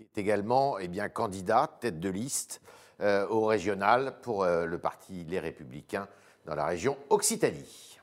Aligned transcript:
qui 0.00 0.04
est 0.04 0.20
également 0.20 0.78
eh 0.78 0.88
bien, 0.88 1.10
candidat, 1.10 1.70
tête 1.80 2.00
de 2.00 2.08
liste 2.08 2.62
au 3.30 3.46
régional 3.46 4.16
pour 4.22 4.44
le 4.44 4.78
parti 4.78 5.24
Les 5.24 5.38
Républicains 5.38 6.06
dans 6.46 6.54
la 6.54 6.66
région 6.66 6.96
Occitanie. 7.08 7.98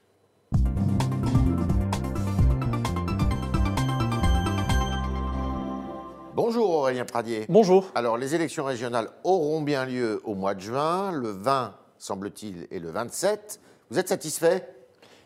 Bonjour 6.34 6.70
Aurélien 6.70 7.06
Pradier. 7.06 7.46
Bonjour. 7.50 7.92
Alors 7.96 8.18
les 8.18 8.36
élections 8.36 8.64
régionales 8.64 9.10
auront 9.24 9.62
bien 9.62 9.86
lieu 9.86 10.22
au 10.24 10.36
mois 10.36 10.54
de 10.54 10.62
juin, 10.62 11.12
le 11.12 11.30
20 11.30 11.74
semble-t-il 11.98 12.68
et 12.70 12.80
le 12.80 12.92
27. 12.92 13.60
Vous 13.90 13.98
êtes 13.98 14.08
satisfait 14.08 14.68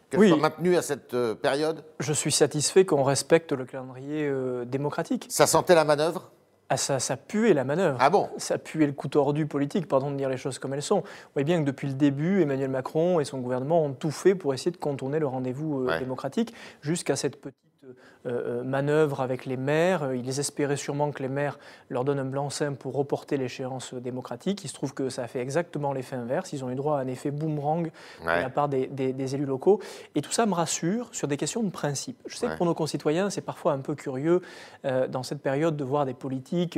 qu'elle 0.09 0.19
oui. 0.19 0.29
soit 0.29 0.37
maintenue 0.37 0.77
à 0.77 0.81
cette 0.81 1.13
euh, 1.13 1.35
période? 1.35 1.83
Je 1.99 2.13
suis 2.13 2.31
satisfait 2.31 2.85
qu'on 2.85 3.03
respecte 3.03 3.51
le 3.51 3.65
calendrier 3.65 4.25
euh, 4.25 4.65
démocratique. 4.65 5.25
Ça 5.29 5.47
sentait 5.47 5.75
la 5.75 5.83
manœuvre? 5.83 6.31
Ah, 6.73 6.77
ça, 6.77 6.99
ça 6.99 7.17
puait 7.17 7.53
la 7.53 7.65
manœuvre. 7.65 7.97
Ah 7.99 8.09
bon 8.09 8.29
Ça 8.37 8.57
puait 8.57 8.85
le 8.85 8.93
coup 8.93 9.09
tordu 9.09 9.45
politique, 9.45 9.89
pardon 9.89 10.09
de 10.09 10.15
dire 10.15 10.29
les 10.29 10.37
choses 10.37 10.57
comme 10.57 10.73
elles 10.73 10.81
sont. 10.81 11.01
Vous 11.01 11.33
voyez 11.33 11.43
bien 11.43 11.59
que 11.59 11.65
depuis 11.65 11.89
le 11.89 11.95
début, 11.95 12.41
Emmanuel 12.41 12.69
Macron 12.69 13.19
et 13.19 13.25
son 13.25 13.39
gouvernement 13.39 13.83
ont 13.83 13.91
tout 13.91 14.09
fait 14.09 14.35
pour 14.35 14.53
essayer 14.53 14.71
de 14.71 14.77
contourner 14.77 15.19
le 15.19 15.27
rendez-vous 15.27 15.89
euh, 15.89 15.99
démocratique 15.99 16.53
jusqu'à 16.81 17.17
cette 17.17 17.41
petite 17.41 17.70
euh, 17.83 17.93
euh, 18.27 18.63
manœuvre 18.63 19.21
avec 19.21 19.47
les 19.47 19.57
maires. 19.57 20.13
Ils 20.13 20.39
espéraient 20.39 20.77
sûrement 20.77 21.09
que 21.09 21.23
les 21.23 21.29
maires 21.29 21.57
leur 21.89 22.05
donnent 22.05 22.19
un 22.19 22.25
blanc-seing 22.25 22.75
pour 22.75 22.93
reporter 22.93 23.35
l'échéance 23.37 23.95
démocratique. 23.95 24.63
Il 24.63 24.67
se 24.67 24.75
trouve 24.75 24.93
que 24.93 25.09
ça 25.09 25.23
a 25.23 25.27
fait 25.27 25.39
exactement 25.39 25.91
l'effet 25.91 26.15
inverse. 26.15 26.53
Ils 26.53 26.63
ont 26.63 26.69
eu 26.69 26.75
droit 26.75 26.99
à 26.99 27.01
un 27.01 27.07
effet 27.07 27.31
boomerang 27.31 27.89
de 28.21 28.27
la 28.27 28.51
part 28.51 28.69
des, 28.69 28.87
élus 29.33 29.45
locaux. 29.45 29.79
Et 30.13 30.21
tout 30.21 30.31
ça 30.31 30.45
me 30.45 30.53
rassure 30.53 31.09
sur 31.11 31.27
des 31.27 31.37
questions 31.37 31.63
de 31.63 31.71
principe. 31.71 32.21
Je 32.27 32.37
sais 32.37 32.47
que 32.47 32.57
pour 32.57 32.67
nos 32.67 32.75
concitoyens, 32.75 33.31
c'est 33.31 33.41
parfois 33.41 33.73
un 33.73 33.79
peu 33.79 33.95
curieux 33.95 34.41
euh, 34.85 35.07
dans 35.07 35.23
cette 35.23 35.41
période 35.41 35.75
de 35.75 35.83
voir 35.83 36.05
des 36.05 36.13
politiques 36.13 36.77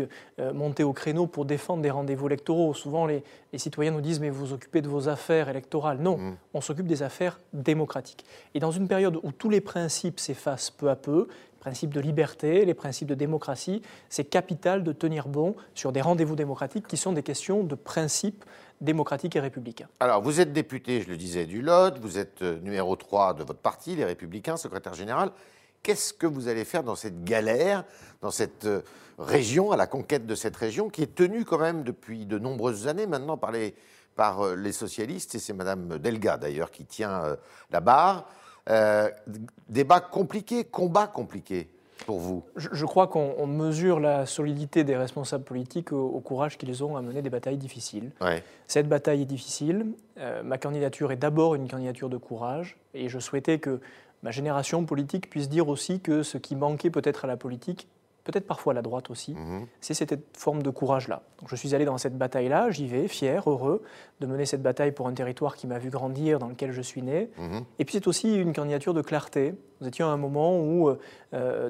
monter 0.54 0.84
au 0.84 0.94
créneau 0.94 1.28
pour 1.28 1.44
défendre 1.44 1.82
des 1.82 1.92
rendez-vous 1.92 2.28
électoraux. 2.28 2.74
Souvent, 2.74 3.06
les, 3.06 3.24
citoyens 3.58 3.92
nous 3.92 4.02
disent 4.02 4.22
Mais 4.22 4.30
vous 4.30 4.46
vous 4.46 4.54
occupez 4.54 4.82
de 4.82 4.88
vos 4.88 5.10
affaires 5.10 5.50
électorales. 5.50 5.98
Non, 6.00 6.18
mmh. 6.18 6.38
on 6.54 6.62
s'occupe 6.62 6.88
des 6.88 7.04
affaires 7.04 7.42
démocratiques. 7.52 8.26
Et 8.54 8.60
dans 8.60 8.72
une 8.72 8.88
période 8.88 9.20
où 9.22 9.34
tous 9.34 9.50
les 9.50 9.62
principes 9.62 10.22
s'effacent 10.22 10.72
peu 10.72 10.90
à 10.90 10.93
peu, 10.96 11.28
les 11.30 11.60
principes 11.60 11.94
de 11.94 12.02
liberté, 12.02 12.66
les 12.66 12.74
principes 12.74 13.08
de 13.08 13.16
démocratie, 13.16 13.82
c'est 14.10 14.26
capital 14.26 14.84
de 14.84 14.92
tenir 14.92 15.28
bon 15.28 15.56
sur 15.76 15.92
des 15.92 16.02
rendez-vous 16.02 16.36
démocratiques 16.36 16.88
qui 16.88 16.98
sont 16.98 17.14
des 17.14 17.24
questions 17.24 17.64
de 17.64 17.76
principes 17.76 18.44
démocratiques 18.84 19.36
et 19.36 19.40
républicains. 19.40 19.88
Alors, 20.00 20.22
vous 20.22 20.40
êtes 20.40 20.54
député, 20.54 21.02
je 21.02 21.10
le 21.10 21.18
disais, 21.18 21.46
du 21.46 21.62
Lot, 21.62 21.98
vous 22.00 22.18
êtes 22.18 22.42
euh, 22.42 22.60
numéro 22.60 22.96
3 22.96 23.34
de 23.34 23.44
votre 23.44 23.60
parti, 23.60 23.96
les 23.96 24.06
Républicains, 24.06 24.58
secrétaire 24.58 24.94
général. 24.94 25.32
Qu'est-ce 25.82 26.14
que 26.14 26.28
vous 26.28 26.48
allez 26.48 26.66
faire 26.66 26.84
dans 26.84 26.96
cette 26.96 27.24
galère, 27.24 27.84
dans 28.22 28.32
cette 28.32 28.66
euh, 28.66 28.82
région, 29.18 29.72
à 29.72 29.78
la 29.78 29.88
conquête 29.88 30.26
de 30.26 30.36
cette 30.36 30.56
région, 30.56 30.90
qui 30.90 31.02
est 31.02 31.16
tenue 31.16 31.46
quand 31.46 31.60
même 31.60 31.84
depuis 31.84 32.26
de 32.26 32.38
nombreuses 32.38 32.88
années 32.88 33.08
maintenant 33.08 33.38
par 33.38 33.52
les, 33.52 33.74
par 34.16 34.42
euh, 34.42 34.56
les 34.56 34.74
socialistes, 34.74 35.36
et 35.36 35.40
c'est 35.40 35.54
Madame 35.54 35.98
Delga 35.98 36.38
d'ailleurs 36.38 36.72
qui 36.72 36.86
tient 36.86 37.38
la 37.72 37.80
barre. 37.80 38.28
Euh, 38.70 39.10
débat 39.68 40.00
compliqué, 40.00 40.64
combat 40.64 41.08
compliqué 41.08 41.68
pour 42.06 42.20
vous 42.20 42.44
je, 42.56 42.86
crois 42.86 43.08
qu'on 43.08 43.46
mesure 43.46 44.00
la 44.00 44.26
solidité 44.26 44.86
des 44.86 44.96
responsables 44.96 45.44
politiques 45.44 45.92
au, 45.92 46.20
courage 46.22 46.58
qu'ils 46.58 46.82
ont 46.82 46.96
à 46.96 47.02
mener 47.02 47.22
des 47.22 47.30
batailles 47.30 47.58
difficiles. 47.58 48.12
Cette 48.68 48.88
bataille 48.88 49.24
est 49.24 49.26
difficile. 49.26 49.88
Euh, 50.18 50.44
ma 50.44 50.58
candidature 50.58 51.12
est 51.12 51.18
d'abord 51.18 51.56
une 51.56 51.68
candidature 51.68 52.10
de 52.10 52.16
courage 52.16 52.78
et 52.94 53.10
je 53.10 53.20
souhaitais 53.20 53.60
que 53.60 53.82
ma 54.22 54.32
génération 54.32 54.86
politique 54.86 55.30
puisse 55.30 55.50
dire 55.50 55.68
aussi 55.68 56.00
que 56.00 56.24
ce 56.24 56.38
qui 56.38 56.56
manquait 56.56 56.90
peut-être 56.90 57.26
à 57.26 57.28
la 57.28 57.36
politique, 57.36 57.90
peut-être 58.24 58.48
parfois 58.48 58.74
à 58.74 58.76
la 58.76 58.82
droite 58.82 59.10
aussi, 59.10 59.34
mhm. 59.34 59.68
c'est 59.82 59.94
cette 59.94 60.18
forme 60.38 60.64
de 60.64 60.70
courage-là. 60.70 61.24
je 61.48 61.56
suis 61.56 61.76
allé 61.76 61.86
dans 61.86 61.98
cette 61.98 62.18
bataille-là, 62.18 62.72
j'y 62.72 62.88
vais, 62.88 63.08
fier, 63.08 63.44
heureux 63.50 63.84
de 64.20 64.26
mener 64.28 64.46
cette 64.46 64.62
bataille 64.62 64.92
pour 64.92 65.08
un 65.08 65.14
territoire 65.14 65.56
qui 65.56 65.68
m'a 65.68 65.80
vu 65.80 65.90
grandir, 65.90 66.40
dans 66.40 66.48
lequel 66.48 66.72
je 66.72 66.82
suis 66.82 67.02
né. 67.02 67.30
Mhm. 67.38 67.64
Et 67.80 67.86
puis 67.86 67.94
c'est 67.94 68.08
aussi 68.08 68.36
une 68.36 68.54
candidature 68.54 68.94
de 68.94 69.02
clarté. 69.02 69.54
Nous 69.82 69.88
étions 69.88 70.08
à 70.08 70.12
un 70.12 70.18
moment 70.18 70.58
où, 70.58 70.88
euh, 70.88 71.00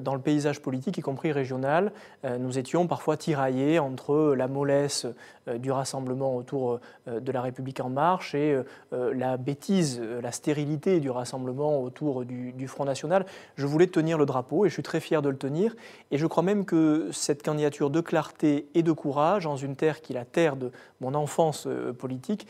dans 0.00 0.14
le 0.14 0.20
paysage 0.20 0.60
politique, 0.60 0.98
y 0.98 1.00
compris 1.00 1.32
régional, 1.32 1.92
euh, 2.24 2.38
nous 2.38 2.58
étions 2.58 2.86
parfois 2.86 3.16
tiraillés 3.16 3.78
entre 3.78 4.34
la 4.36 4.48
mollesse 4.48 5.06
euh, 5.48 5.58
du 5.58 5.70
rassemblement 5.70 6.36
autour 6.36 6.80
de 7.06 7.32
la 7.32 7.42
République 7.42 7.80
en 7.80 7.90
marche 7.90 8.34
et 8.34 8.58
la 8.92 9.36
bêtise, 9.36 10.00
la 10.00 10.32
stérilité 10.32 11.00
du 11.00 11.10
rassemblement 11.10 11.82
autour 11.82 12.24
du, 12.24 12.68
Front 12.68 12.84
National. 12.84 13.26
Je 13.56 13.66
voulais 13.66 13.86
tenir 13.86 14.18
le 14.18 14.26
drapeau 14.26 14.64
et 14.64 14.68
je 14.68 14.74
suis 14.74 14.82
très 14.82 15.00
fier 15.00 15.22
de 15.22 15.28
le 15.28 15.36
tenir. 15.36 15.74
Et 16.10 16.18
je 16.18 16.26
crois 16.26 16.42
même 16.42 16.64
que 16.64 17.10
cette 17.12 17.42
candidature 17.42 17.90
de 17.90 18.00
clarté 18.00 18.68
et 18.74 18.82
de 18.82 18.92
courage, 18.92 19.44
dans 19.44 19.56
une 19.56 19.76
terre 19.76 20.00
qui 20.00 20.12
est 20.12 20.16
la 20.16 20.24
terre 20.24 20.56
de 20.56 20.72
mon 21.00 21.14
enfance 21.14 21.68
politique, 21.98 22.46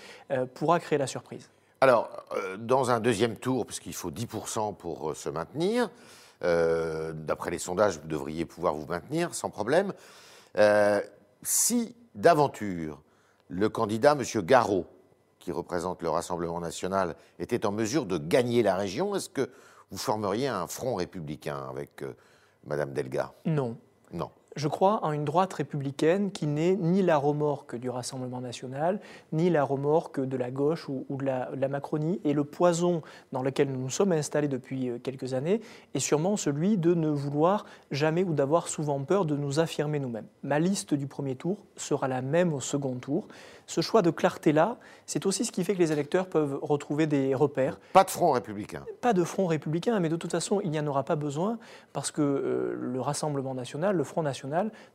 pourra 0.55 0.79
créer 0.79 0.99
la 0.99 1.07
surprise. 1.07 1.51
Alors, 1.85 2.09
euh, 2.35 2.57
dans 2.57 2.91
un 2.91 2.99
deuxième 2.99 3.37
tour, 3.37 3.67
puisqu'il 3.67 3.93
faut 3.93 4.11
10% 4.11 4.75
pour 4.75 5.11
euh, 5.11 5.15
se 5.15 5.29
maintenir, 5.29 5.91
euh, 6.45 7.13
d'après 7.13 7.51
les 7.51 7.59
sondages, 7.59 7.99
vous 7.99 8.09
devriez 8.09 8.45
pouvoir 8.45 8.75
vous 8.75 8.87
maintenir 8.87 9.35
sans 9.35 9.51
problème. 9.51 9.93
si 11.43 11.97
d'aventure 12.15 13.03
le 13.49 13.69
candidat, 13.69 14.13
M. 14.13 14.23
Garot, 14.43 14.87
qui 15.39 15.53
représente 15.53 16.01
le 16.03 16.09
Rassemblement 16.09 16.61
national, 16.61 17.17
était 17.39 17.67
en 17.67 17.73
mesure 17.73 18.07
de 18.07 18.19
gagner 18.19 18.63
la 18.63 18.77
région, 18.77 19.15
est-ce 19.15 19.29
que 19.29 19.51
vous 19.91 19.99
formeriez 19.99 20.49
un 20.49 20.67
front 20.67 20.95
républicain 20.95 21.67
avec 21.69 22.05
Mme 22.67 22.93
Delga? 22.93 23.33
Non. 23.45 23.77
Non 24.13 24.31
je 24.57 24.69
crois 24.69 25.01
en 25.03 25.13
une 25.13 25.25
droite 25.25 25.53
républicaine 25.53 26.31
qui 26.31 26.47
n'est 26.47 26.77
ni 26.77 27.03
la 27.03 27.17
remorque 27.17 27.77
du 27.77 27.91
Rassemblement 27.91 28.41
national, 28.41 29.01
ni 29.33 29.51
la 29.51 29.65
remorque 29.65 30.21
de 30.21 30.37
la 30.37 30.51
gauche 30.51 30.89
ou, 30.89 31.05
de, 31.11 31.25
la, 31.25 31.69
Macronie. 31.69 32.21
Et 32.25 32.33
le 32.33 32.45
poison 32.45 33.03
dans 33.33 33.43
lequel 33.43 33.69
nous 33.69 33.79
nous 33.79 33.91
sommes 33.91 34.13
installés 34.13 34.49
depuis 34.49 34.91
euh, 34.91 34.99
quelques 35.03 35.35
années 35.35 35.61
est 35.95 36.01
sûrement 36.01 36.37
celui 36.37 36.77
de 36.77 36.95
ne 36.95 37.09
vouloir 37.09 37.65
jamais 37.91 38.23
ou 38.23 38.33
d'avoir 38.33 38.69
souvent 38.69 39.01
peur 39.01 39.25
de 39.25 39.37
nous 39.37 39.59
affirmer 39.59 39.99
nous-mêmes. 39.99 40.27
Ma 40.43 40.59
liste 40.59 40.95
du 40.95 41.07
premier 41.07 41.35
tour 41.35 41.59
sera 41.77 42.07
la 42.09 42.23
même 42.23 42.53
au 42.53 42.61
second 42.61 42.95
tour. 42.95 43.27
Ce 43.67 43.81
choix 43.81 44.03
de 44.03 44.11
clarté-là, 44.11 44.77
c'est 45.07 45.25
aussi 45.25 45.45
ce 45.45 45.51
qui 45.51 45.65
fait 45.65 45.75
que 45.75 45.79
les 45.79 45.91
électeurs 45.91 46.27
peuvent 46.27 46.59
retrouver 46.61 47.07
des 47.07 47.35
repères. 47.35 47.79
Pas 47.95 48.05
de 48.05 48.11
front 48.11 48.33
républicain. 48.33 48.85
Pas 49.01 49.15
de 49.15 49.25
front 49.25 49.47
républicain, 49.47 49.99
mais 50.01 50.11
de 50.11 50.17
toute 50.17 50.33
façon, 50.33 50.61
il 50.63 50.71
n'y 50.71 50.79
en 50.79 50.87
aura 50.87 51.03
pas 51.03 51.17
besoin 51.17 51.59
parce 51.95 52.11
que 52.11 52.21
euh, 52.21 52.75
le 52.79 53.01
Rassemblement 53.01 53.55
national, 53.55 53.97
le 53.97 54.05
Front 54.05 54.23
national, 54.23 54.44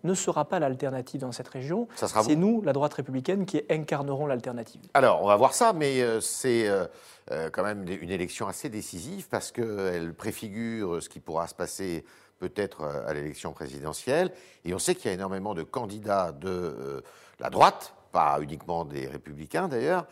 ne 0.04 0.14
sera 0.14 0.46
pas 0.46 0.60
l'alternative 0.60 1.22
dans 1.22 1.32
cette 1.32 1.48
région. 1.48 1.88
C'est 1.96 2.36
nous, 2.36 2.62
la 2.62 2.74
droite 2.74 2.94
républicaine, 2.94 3.46
qui 3.46 3.62
incarnerons 3.70 4.28
l'alternative. 4.28 4.82
Alors, 4.94 5.24
on 5.24 5.28
va 5.28 5.36
voir 5.36 5.54
ça, 5.54 5.74
mais 5.74 6.02
euh, 6.02 6.22
c'est 6.22 6.68
euh, 6.68 6.86
euh, 7.32 7.50
quand 7.52 7.64
même 7.64 7.86
une 7.88 8.12
élection 8.12 8.48
assez 8.48 8.70
décisive 8.70 9.28
parce 9.30 9.52
qu'elle 9.52 10.14
préfigure 10.14 11.02
ce 11.02 11.10
qui 11.10 11.20
pourra 11.20 11.48
se 11.48 11.56
passer 11.56 12.06
peut-être 12.40 12.84
à 13.06 13.14
l'élection 13.14 13.52
présidentielle. 13.52 14.32
Et 14.64 14.74
on 14.74 14.80
sait 14.80 14.96
qu'il 14.96 15.08
y 15.08 15.12
a 15.12 15.14
énormément 15.14 15.54
de 15.54 15.64
candidats 15.64 16.31
de 16.31 17.04
la 17.40 17.50
droite, 17.50 17.94
pas 18.14 18.40
uniquement 18.42 18.86
des 18.86 19.08
républicains 19.08 19.68
d'ailleurs, 19.68 20.06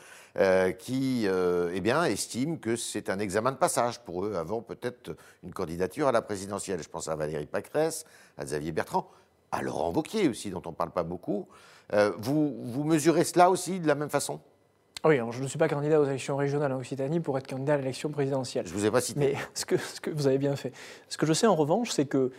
qui 0.78 1.26
eh 1.26 1.80
bien, 1.80 2.04
estiment 2.04 2.58
que 2.58 2.76
c'est 2.76 3.10
un 3.10 3.20
examen 3.20 3.54
de 3.54 3.58
passage 3.58 4.02
pour 4.02 4.26
eux 4.26 4.36
avant 4.36 4.62
peut-être 4.62 5.16
une 5.42 5.54
candidature 5.54 6.10
à 6.10 6.12
la 6.12 6.22
présidentielle. 6.22 6.84
Je 6.84 6.90
pense 6.90 7.08
à 7.08 7.16
Valérie 7.16 7.46
Pacresse, 7.46 8.06
à 8.38 8.44
Xavier 8.44 8.74
Bertrand 8.74 9.10
à 9.52 9.62
Laurent 9.62 9.92
Wauquiez 9.92 10.28
aussi, 10.28 10.50
dont 10.50 10.62
on 10.66 10.72
ne 10.72 10.76
parle 10.76 10.92
pas 10.92 11.04
beaucoup. 11.04 11.48
Euh, 11.94 12.12
vous, 12.18 12.56
vous 12.64 12.84
mesurez 12.84 13.24
cela 13.24 13.50
aussi 13.50 13.80
de 13.80 13.88
la 13.88 13.96
même 13.96 14.10
façon? 14.10 14.40
Oui, 15.06 15.20
je 15.32 15.42
ne 15.42 15.48
suis 15.48 15.60
pas 15.60 15.70
candidat 15.70 16.02
aux 16.02 16.06
élections 16.06 16.36
régionales 16.36 16.74
en 16.74 16.80
Occitanie 16.80 17.20
pour 17.20 17.38
être 17.38 17.48
candidat 17.48 17.76
à 17.76 17.78
l'élection 17.78 18.10
présidentielle. 18.10 18.66
Je 18.68 18.74
ne 18.74 18.80
vous 18.80 18.86
ai 18.86 18.92
pas 18.92 19.02
cité. 19.02 19.20
Mais 19.20 19.36
ce 19.54 19.66
que, 19.66 19.78
ce 19.78 20.02
que 20.02 20.10
vous 20.10 20.28
avez 20.28 20.38
bien 20.38 20.56
fait. 20.56 20.74
Ce 21.08 21.18
que 21.18 21.26
je 21.26 21.34
sais 21.34 21.48
en 21.48 21.56
revanche, 21.56 21.92
c'est 21.92 22.06
que 22.06 22.32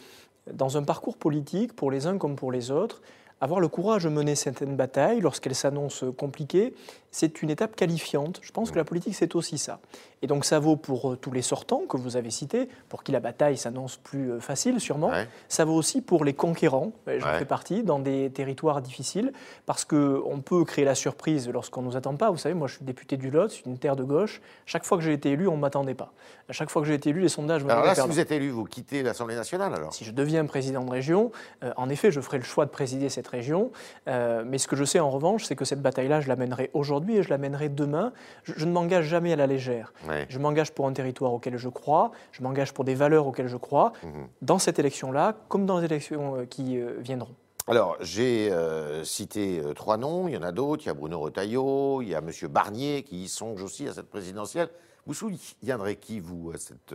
dans 0.53 0.77
un 0.77 0.83
parcours 0.83 1.17
politique, 1.17 1.75
pour 1.75 1.91
les 1.91 2.07
uns 2.07 2.19
comme 2.19 2.37
pour 2.37 2.53
les 2.53 2.71
autres, 2.71 3.01
avoir 3.41 3.61
le 3.61 3.69
courage 3.69 4.05
de 4.05 4.09
mener 4.09 4.35
certaines 4.35 4.77
batailles 4.77 5.21
lorsqu'elles 5.21 5.55
s'annoncent 5.55 6.11
compliquées, 6.13 6.75
c'est 7.11 7.43
une 7.43 7.51
étape 7.51 7.77
qualifiante. 7.77 8.41
Je 8.43 8.53
pense 8.53 8.71
que 8.71 8.77
la 8.77 8.85
politique, 8.85 9.15
c'est 9.15 9.35
aussi 9.35 9.59
ça. 9.59 9.81
Et 10.23 10.27
donc 10.27 10.45
ça 10.45 10.59
vaut 10.59 10.77
pour 10.77 11.13
euh, 11.13 11.17
tous 11.17 11.31
les 11.31 11.43
sortants 11.43 11.83
que 11.89 11.97
vous 11.97 12.17
avez 12.17 12.31
cités, 12.31 12.69
pour 12.89 13.03
qui 13.03 13.13
la 13.13 13.21
bataille 13.21 13.57
s'annonce 13.57 13.97
plus 13.97 14.33
euh, 14.33 14.41
facile 14.41 14.81
sûrement. 14.81 15.13
Ça 15.49 15.65
vaut 15.65 15.75
aussi 15.75 16.01
pour 16.01 16.25
les 16.25 16.35
conquérants, 16.35 16.93
je 17.07 17.21
fais 17.21 17.45
partie, 17.45 17.83
dans 17.83 17.99
des 17.99 18.31
territoires 18.31 18.81
difficiles, 18.83 19.33
parce 19.67 19.85
qu'on 19.85 20.41
peut 20.45 20.65
créer 20.65 20.85
la 20.85 20.95
surprise 20.95 21.49
lorsqu'on 21.49 21.83
ne 21.83 21.87
nous 21.87 21.97
attend 21.97 22.17
pas. 22.17 22.31
Vous 22.31 22.37
savez, 22.37 22.55
moi 22.55 22.69
je 22.69 22.77
suis 22.77 22.85
député 22.85 23.17
du 23.17 23.31
Lot, 23.31 23.51
c'est 23.51 23.67
une 23.67 23.79
terre 23.79 23.97
de 23.97 24.05
gauche. 24.05 24.41
Chaque 24.67 24.85
fois 24.85 24.99
que 24.99 25.05
j'ai 25.05 25.13
été 25.13 25.31
élu, 25.31 25.49
on 25.49 25.57
ne 25.57 25.61
m'attendait 25.61 25.95
pas. 25.95 26.13
À 26.49 26.53
chaque 26.53 26.71
fois 26.71 26.83
que 26.83 26.89
j'ai 26.89 26.95
été 26.95 27.11
élu, 27.11 27.21
les 27.21 27.29
sondages 27.29 27.63
me 27.63 27.71
Alors 27.71 27.85
là, 27.85 27.95
si 27.95 28.07
vous 28.07 28.21
êtes 28.21 28.33
élu, 28.33 28.51
vous 28.51 28.65
quittez 28.65 29.03
l'Assemblée 29.03 29.37
nationale 29.37 29.75
alors? 29.75 29.93
Si 29.93 30.05
je 30.05 30.13
deviens 30.13 30.45
président 30.47 30.85
de 30.85 30.91
région, 30.91 31.31
euh, 31.63 31.73
en 31.77 31.89
effet, 31.89 32.11
je 32.11 32.21
ferai 32.21 32.39
le 32.39 32.45
choix 32.45 32.65
de 32.65 32.71
présider 32.71 33.09
cette 33.09 33.29
région. 33.29 33.71
mais 34.07 34.59
ce 34.59 34.67
que 34.67 34.77
je 34.77 34.85
sais 34.85 34.99
en 34.99 35.11
revanche, 35.11 35.45
c'est 35.45 35.57
que 35.57 35.65
cette 35.65 35.83
bataille-là, 35.83 36.21
je 36.21 36.29
la 36.29 36.37
mènerai 36.37 36.71
aujourd'hui 36.99 37.17
et 37.17 37.23
je 37.23 37.31
la 37.31 37.39
mènerai 37.39 37.69
demain. 37.69 38.13
Je, 38.43 38.65
ne 38.65 38.73
m'engage 38.73 39.07
jamais 39.07 39.33
à 39.33 39.37
la 39.37 39.47
légère. 39.47 39.93
Je 40.29 40.39
m'engage 40.39 40.73
pour 40.73 40.87
un 40.87 40.93
territoire 40.93 41.33
auquel 41.33 41.57
je 41.57 41.69
crois, 41.69 42.11
je 42.33 42.43
m'engage 42.43 42.73
pour 42.73 42.85
des 42.85 42.95
valeurs 42.95 43.27
auxquelles 43.27 43.49
je 43.49 43.57
crois, 43.57 43.93
mhm. 44.03 44.29
dans 44.43 44.59
cette 44.59 44.79
élection-là, 44.79 45.37
comme 45.49 45.67
dans 45.67 45.79
les 45.79 45.85
élections 45.85 46.37
euh, 46.37 46.45
qui 46.45 46.79
euh, 46.79 46.95
viendront. 46.99 47.35
Alors, 47.67 47.97
j'ai 48.01 48.51
euh, 48.51 49.05
cité 49.05 49.61
euh, 49.61 49.75
trois 49.75 49.99
noms, 49.99 50.27
il 50.27 50.35
y 50.35 50.37
en 50.37 50.43
a 50.43 50.53
d'autres, 50.53 50.85
il 50.85 50.87
y 50.87 50.91
a 50.91 50.95
Bruno 50.95 51.21
Retailleau, 51.21 52.01
il 52.03 52.09
y 52.09 52.15
a 52.15 52.19
M. 52.19 52.31
Barnier 52.49 53.03
qui 53.03 53.25
y 53.25 53.29
songe 53.29 53.63
aussi 53.63 53.87
à 53.87 53.93
cette 53.93 54.09
présidentielle. 54.09 54.71
Vous 55.07 55.15
souviendrez 55.15 55.97
qui, 55.97 56.19
vous, 56.19 56.53
cette, 56.57 56.95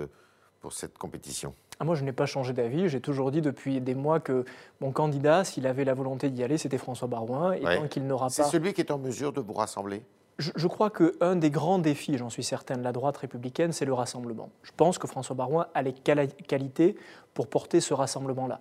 pour 0.60 0.74
cette 0.74 0.98
compétition? 0.98 1.54
Ah, 1.84 1.86
Moi, 1.86 1.96
je 1.96 2.04
n'ai 2.06 2.14
pas 2.14 2.26
changé 2.26 2.54
d'avis. 2.54 2.88
J'ai 2.88 3.02
toujours 3.02 3.30
dit 3.30 3.42
depuis 3.42 3.82
des 3.82 3.94
mois 3.94 4.22
que 4.22 4.46
mon 4.80 4.92
candidat, 4.92 5.44
s'il 5.44 5.68
avait 5.68 5.84
la 5.84 5.94
volonté 5.94 6.30
d'y 6.30 6.42
aller, 6.44 6.58
c'était 6.58 6.78
François 6.78 7.10
Barouin. 7.10 7.52
Et 7.52 7.62
tant 7.62 7.88
qu'il 7.88 8.08
n'aura 8.08 8.28
pas. 8.28 8.30
C'est 8.30 8.44
celui 8.44 8.74
qui 8.74 8.82
est 8.82 8.92
en 8.92 8.98
mesure 8.98 9.34
de 9.34 9.42
vous 9.42 9.54
rassembler 9.54 10.02
je, 10.40 10.52
je 10.56 10.68
crois 10.68 10.90
qu'un 10.90 11.36
des 11.36 11.52
grands 11.52 11.78
défis, 11.78 12.18
j'en 12.18 12.30
suis 12.30 12.44
certain, 12.44 12.76
de 12.76 12.84
la 12.84 12.92
droite 12.92 13.18
républicaine, 13.18 13.72
c'est 13.72 13.86
le 13.86 13.94
rassemblement. 13.94 14.50
Je 14.64 14.72
pense 14.76 14.98
que 14.98 15.06
François 15.06 15.36
Barouin 15.36 15.68
a 15.76 15.84
les 15.84 15.94
qualités 15.94 16.96
pour 17.36 17.46
porter 17.46 17.80
ce 17.82 17.94
rassemblement-là. 17.94 18.60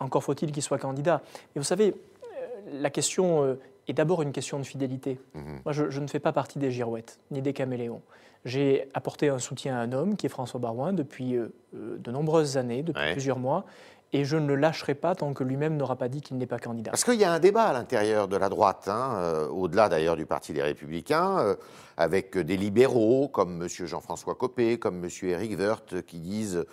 Encore 0.00 0.24
faut-il 0.24 0.50
qu'il 0.50 0.62
soit 0.62 0.78
candidat. 0.78 1.22
Mais 1.54 1.60
vous 1.60 1.66
savez, 1.66 1.94
euh, 1.94 2.46
la 2.72 2.90
question 2.90 3.44
euh, 3.44 3.54
est 3.86 3.92
d'abord 3.92 4.22
une 4.22 4.32
question 4.32 4.58
de 4.58 4.64
fidélité. 4.64 5.20
Mhm. 5.34 5.60
Moi, 5.64 5.72
je, 5.72 6.00
ne 6.00 6.06
fais 6.06 6.18
pas 6.18 6.32
partie 6.32 6.58
des 6.58 6.70
girouettes, 6.70 7.20
ni 7.30 7.40
des 7.40 7.52
caméléons. 7.52 8.02
J'ai 8.44 8.88
apporté 8.94 9.28
un 9.28 9.38
soutien 9.38 9.76
à 9.76 9.80
un 9.80 9.92
homme 9.92 10.16
qui 10.16 10.26
est 10.26 10.28
François 10.28 10.60
Barouin 10.60 10.92
depuis 10.92 11.36
euh, 11.36 11.48
de 11.72 12.10
nombreuses 12.10 12.56
années, 12.56 12.82
depuis 12.82 13.12
plusieurs 13.12 13.38
mois, 13.38 13.64
et 14.12 14.24
je 14.24 14.36
ne 14.36 14.46
le 14.46 14.56
lâcherai 14.56 14.94
pas 14.94 15.14
tant 15.14 15.32
que 15.32 15.44
lui-même 15.44 15.76
n'aura 15.76 15.96
pas 15.96 16.08
dit 16.08 16.20
qu'il 16.20 16.36
n'est 16.36 16.46
pas 16.46 16.58
candidat. 16.58 16.90
Parce 16.90 17.04
qu'il 17.04 17.14
y 17.14 17.24
a 17.24 17.32
un 17.32 17.38
débat 17.38 17.64
à 17.64 17.72
l'intérieur 17.72 18.28
de 18.28 18.36
la 18.36 18.48
droite, 18.48 18.88
hein, 18.88 19.48
au-delà 19.50 19.88
d'ailleurs 19.88 20.16
du 20.16 20.26
Parti 20.26 20.52
des 20.52 20.62
Républicains, 20.62 21.56
avec 21.96 22.36
des 22.36 22.58
libéraux 22.58 23.28
comme 23.28 23.62
M. 23.62 23.68
Jean-François 23.68 24.34
Copé, 24.34 24.78
comme 24.78 25.02
M. 25.02 25.08
Éric 25.22 25.58
Woerth, 25.58 26.02
qui 26.02 26.18
disent 26.18 26.66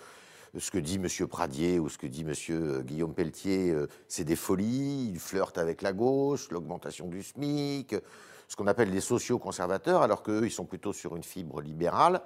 ce 0.58 0.70
que 0.70 0.78
dit 0.78 0.96
M. 0.96 1.26
Pradier 1.28 1.78
ou 1.78 1.88
ce 1.88 1.98
que 1.98 2.06
dit 2.06 2.22
M. 2.22 2.32
Euh, 2.50 2.82
Guillaume 2.82 3.14
Pelletier, 3.14 3.70
euh, 3.70 3.86
c'est 4.08 4.24
des 4.24 4.36
folies, 4.36 5.10
ils 5.12 5.20
flirtent 5.20 5.58
avec 5.58 5.82
la 5.82 5.92
gauche, 5.92 6.50
l'augmentation 6.50 7.06
du 7.06 7.22
SMIC, 7.22 7.94
ce 8.50 8.56
qu'on 8.56 8.66
appelle 8.66 8.90
les 8.90 9.00
sociaux-conservateurs, 9.00 10.02
alors 10.02 10.24
qu'eux, 10.24 10.44
ils 10.44 10.50
sont 10.50 10.64
plutôt 10.64 10.92
sur 10.92 11.14
une 11.14 11.22
fibre 11.22 11.62
libérale. 11.62 12.20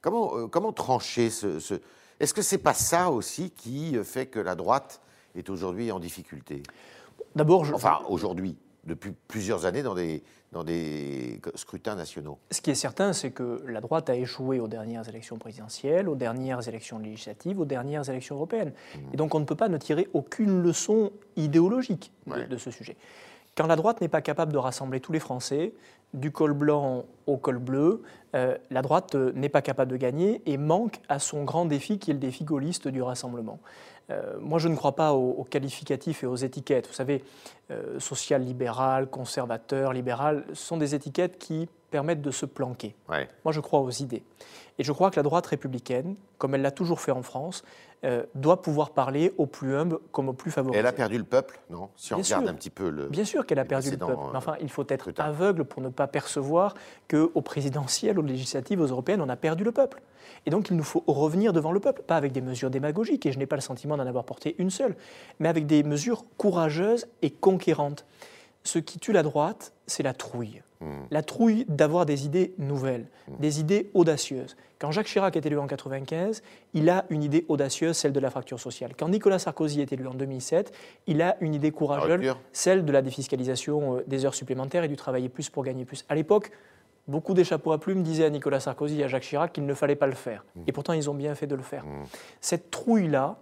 Comment, 0.00 0.36
euh, 0.36 0.46
comment 0.46 0.72
trancher 0.72 1.28
ce... 1.28 1.58
ce... 1.58 1.74
Est-ce 2.20 2.32
que 2.32 2.40
c'est 2.40 2.58
pas 2.58 2.72
ça 2.72 3.10
aussi 3.10 3.50
qui 3.50 3.98
fait 4.04 4.26
que 4.26 4.38
la 4.38 4.54
droite 4.54 5.00
est 5.34 5.50
aujourd'hui 5.50 5.90
en 5.90 5.98
difficulté? 5.98 6.62
D'abord, 7.34 7.64
je... 7.64 7.74
Enfin, 7.74 7.98
aujourd'hui, 8.08 8.56
depuis 8.84 9.12
plusieurs 9.26 9.66
années 9.66 9.82
dans 9.82 9.96
des, 9.96 10.22
dans 10.52 10.62
des 10.62 11.40
scrutins 11.56 11.96
nationaux. 11.96 12.38
Ce 12.52 12.60
qui 12.60 12.70
est 12.70 12.76
certain, 12.76 13.12
c'est 13.12 13.32
que 13.32 13.64
la 13.66 13.80
droite 13.80 14.08
a 14.08 14.14
échoué 14.14 14.60
aux 14.60 14.68
dernières 14.68 15.08
élections 15.08 15.36
présidentielles, 15.36 16.08
aux 16.08 16.14
dernières 16.14 16.66
élections 16.68 17.00
législatives, 17.00 17.58
aux 17.58 17.64
dernières 17.64 18.08
élections 18.08 18.36
européennes. 18.36 18.72
Mmh. 18.94 18.98
Et 19.14 19.16
donc 19.16 19.34
on 19.34 19.40
ne 19.40 19.44
peut 19.44 19.56
pas 19.56 19.68
ne 19.68 19.78
tirer 19.78 20.08
aucune 20.14 20.62
leçon 20.62 21.10
idéologique 21.34 22.12
de, 22.26 22.56
ce 22.56 22.70
sujet. 22.70 22.96
Quand 23.56 23.66
la 23.66 23.76
droite 23.76 24.02
n'est 24.02 24.08
pas 24.08 24.20
capable 24.20 24.52
de 24.52 24.58
rassembler 24.58 25.00
tous 25.00 25.12
les 25.12 25.18
Français, 25.18 25.72
du 26.12 26.30
col 26.30 26.52
blanc 26.52 27.06
au 27.26 27.38
col 27.38 27.58
bleu, 27.58 28.02
euh, 28.34 28.56
la 28.70 28.82
droite 28.82 29.14
euh, 29.14 29.32
n'est 29.34 29.48
pas 29.48 29.62
capable 29.62 29.90
de 29.90 29.96
gagner 29.96 30.42
et 30.44 30.58
manque 30.58 31.00
à 31.08 31.18
son 31.18 31.42
grand 31.44 31.64
défi 31.64 31.98
qui 31.98 32.10
est 32.10 32.14
le 32.14 32.20
défi 32.20 32.44
gaulliste 32.44 32.86
du 32.86 33.02
rassemblement. 33.02 33.58
Euh, 34.10 34.34
moi, 34.40 34.58
je 34.58 34.68
ne 34.68 34.76
crois 34.76 34.94
pas 34.94 35.12
aux, 35.14 35.44
qualificatifs 35.44 36.22
et 36.22 36.26
aux 36.26 36.36
étiquettes. 36.36 36.86
Vous 36.86 36.94
savez, 36.94 37.24
euh, 37.70 37.98
social-libéral, 37.98 39.08
conservateur, 39.08 39.92
libéral, 39.92 40.44
ce 40.50 40.54
sont 40.54 40.76
des 40.76 40.94
étiquettes 40.94 41.38
qui 41.38 41.68
permettent 41.90 42.22
de 42.22 42.30
se 42.30 42.46
planquer. 42.46 42.94
Moi, 43.08 43.52
je 43.52 43.60
crois 43.60 43.80
aux 43.80 43.90
idées. 43.90 44.22
Et 44.78 44.84
je 44.84 44.92
crois 44.92 45.10
que 45.10 45.16
la 45.16 45.22
droite 45.22 45.46
républicaine, 45.46 46.16
comme 46.38 46.54
elle 46.54 46.62
l'a 46.62 46.70
toujours 46.70 47.00
fait 47.00 47.12
en 47.12 47.22
France, 47.22 47.64
euh, 48.04 48.24
doit 48.34 48.60
pouvoir 48.60 48.90
parler 48.90 49.32
au 49.38 49.46
plus 49.46 49.74
humble 49.74 49.98
comme 50.12 50.28
au 50.28 50.32
plus 50.32 50.50
favorisé. 50.50 50.78
Elle 50.78 50.86
a 50.86 50.92
perdu 50.92 51.16
le 51.16 51.24
peuple, 51.24 51.58
non? 51.70 51.88
Si 51.96 52.12
on 52.12 52.18
regarde 52.18 52.46
un 52.46 52.54
petit 52.54 52.70
peu 52.70 52.90
le. 52.90 53.06
Bien 53.06 53.24
sûr 53.24 53.46
qu'elle 53.46 53.58
a 53.58 53.64
perdu 53.64 53.90
le 53.90 53.96
peuple. 53.96 54.22
Mais 54.32 54.38
enfin, 54.38 54.56
il 54.60 54.68
faut 54.68 54.84
être 54.88 55.12
aveugle 55.18 55.64
pour 55.64 55.82
ne 55.82 55.88
pas 55.88 56.06
percevoir 56.06 56.74
qu'au 57.08 57.40
présidentiel, 57.40 58.18
aux 58.18 58.22
législatives, 58.22 58.80
aux 58.80 58.86
européennes, 58.86 59.22
on 59.22 59.28
a 59.28 59.36
perdu 59.36 59.64
le 59.64 59.72
peuple. 59.72 60.02
Et 60.44 60.50
donc, 60.50 60.68
il 60.70 60.76
nous 60.76 60.84
faut 60.84 61.02
revenir 61.06 61.52
devant 61.52 61.72
le 61.72 61.80
peuple, 61.80 62.02
pas 62.02 62.16
avec 62.16 62.32
des 62.32 62.40
mesures 62.40 62.70
démagogiques, 62.70 63.26
et 63.26 63.32
je 63.32 63.38
n'ai 63.38 63.46
pas 63.46 63.56
le 63.56 63.62
sentiment 63.62 63.96
d'en 63.96 64.06
avoir 64.06 64.24
porté 64.24 64.54
une 64.58 64.70
seule, 64.70 64.94
mais 65.40 65.48
avec 65.48 65.66
des 65.66 65.82
mesures 65.82 66.24
courageuses 66.36 67.06
et 67.22 67.30
conquérantes. 67.30 68.04
Ce 68.66 68.80
qui 68.80 68.98
tue 68.98 69.12
la 69.12 69.22
droite, 69.22 69.72
c'est 69.86 70.02
la 70.02 70.12
trouille. 70.12 70.60
Hmm. 70.80 71.04
La 71.12 71.22
trouille 71.22 71.64
d'avoir 71.68 72.04
des 72.04 72.26
idées 72.26 72.52
nouvelles, 72.58 73.06
hmm. 73.28 73.36
des 73.38 73.60
idées 73.60 73.90
audacieuses. 73.94 74.56
Quand 74.80 74.90
Jacques 74.90 75.06
Chirac 75.06 75.36
est 75.36 75.46
élu 75.46 75.56
en 75.56 75.62
1995, 75.62 76.42
il 76.74 76.90
a 76.90 77.06
une 77.08 77.22
idée 77.22 77.46
audacieuse, 77.48 77.96
celle 77.96 78.12
de 78.12 78.18
la 78.18 78.28
fracture 78.28 78.58
sociale. 78.58 78.90
Quand 78.98 79.08
Nicolas 79.08 79.38
Sarkozy 79.38 79.80
est 79.80 79.92
élu 79.92 80.06
en 80.08 80.14
2007, 80.14 80.72
il 81.06 81.22
a 81.22 81.36
une 81.40 81.54
idée 81.54 81.70
courageuse, 81.70 82.34
celle 82.52 82.84
de 82.84 82.90
la 82.92 83.02
défiscalisation 83.02 83.98
euh, 83.98 84.04
des 84.08 84.24
heures 84.24 84.34
supplémentaires 84.34 84.82
et 84.82 84.88
du 84.88 84.96
travailler 84.96 85.28
plus 85.28 85.48
pour 85.48 85.62
gagner 85.62 85.84
plus. 85.84 86.04
À 86.08 86.16
l'époque, 86.16 86.50
beaucoup 87.06 87.34
des 87.34 87.44
chapeaux 87.44 87.70
à 87.70 87.78
plumes 87.78 88.02
disaient 88.02 88.24
à 88.24 88.30
Nicolas 88.30 88.58
Sarkozy 88.58 89.00
et 89.00 89.04
à 89.04 89.08
Jacques 89.08 89.22
Chirac 89.22 89.52
qu'il 89.52 89.64
ne 89.64 89.74
fallait 89.74 89.96
pas 89.96 90.08
le 90.08 90.14
faire. 90.14 90.44
Hmm. 90.56 90.64
Et 90.66 90.72
pourtant, 90.72 90.92
ils 90.92 91.08
ont 91.08 91.14
bien 91.14 91.36
fait 91.36 91.46
de 91.46 91.54
le 91.54 91.62
faire. 91.62 91.84
Cette 92.40 92.72
trouille-là, 92.72 93.38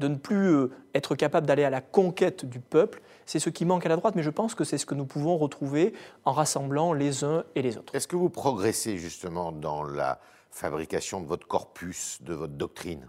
de 0.00 0.08
ne 0.08 0.16
plus 0.16 0.48
euh, 0.48 0.70
être 0.94 1.14
capable 1.14 1.46
d'aller 1.46 1.64
à 1.64 1.70
la 1.70 1.80
conquête 1.80 2.44
du 2.44 2.58
peuple, 2.58 3.00
c'est 3.26 3.38
ce 3.38 3.50
qui 3.50 3.64
manque 3.64 3.86
à 3.86 3.88
la 3.88 3.96
droite, 3.96 4.16
mais 4.16 4.22
je 4.22 4.30
pense 4.30 4.56
que 4.56 4.64
c'est 4.64 4.78
ce 4.78 4.86
que 4.86 4.94
nous 4.94 5.04
pouvons 5.04 5.36
retrouver 5.36 5.92
en 6.24 6.32
rassemblant 6.32 6.92
les 6.92 7.22
uns 7.22 7.44
et 7.54 7.62
les 7.62 7.76
autres. 7.76 7.94
Est-ce 7.94 8.08
que 8.08 8.16
vous 8.16 8.30
progressez 8.30 8.96
justement 8.96 9.52
dans 9.52 9.84
la 9.84 10.18
fabrication 10.50 11.20
de 11.20 11.26
votre 11.26 11.46
corpus, 11.46 12.18
de 12.22 12.34
votre 12.34 12.54
doctrine? 12.54 13.06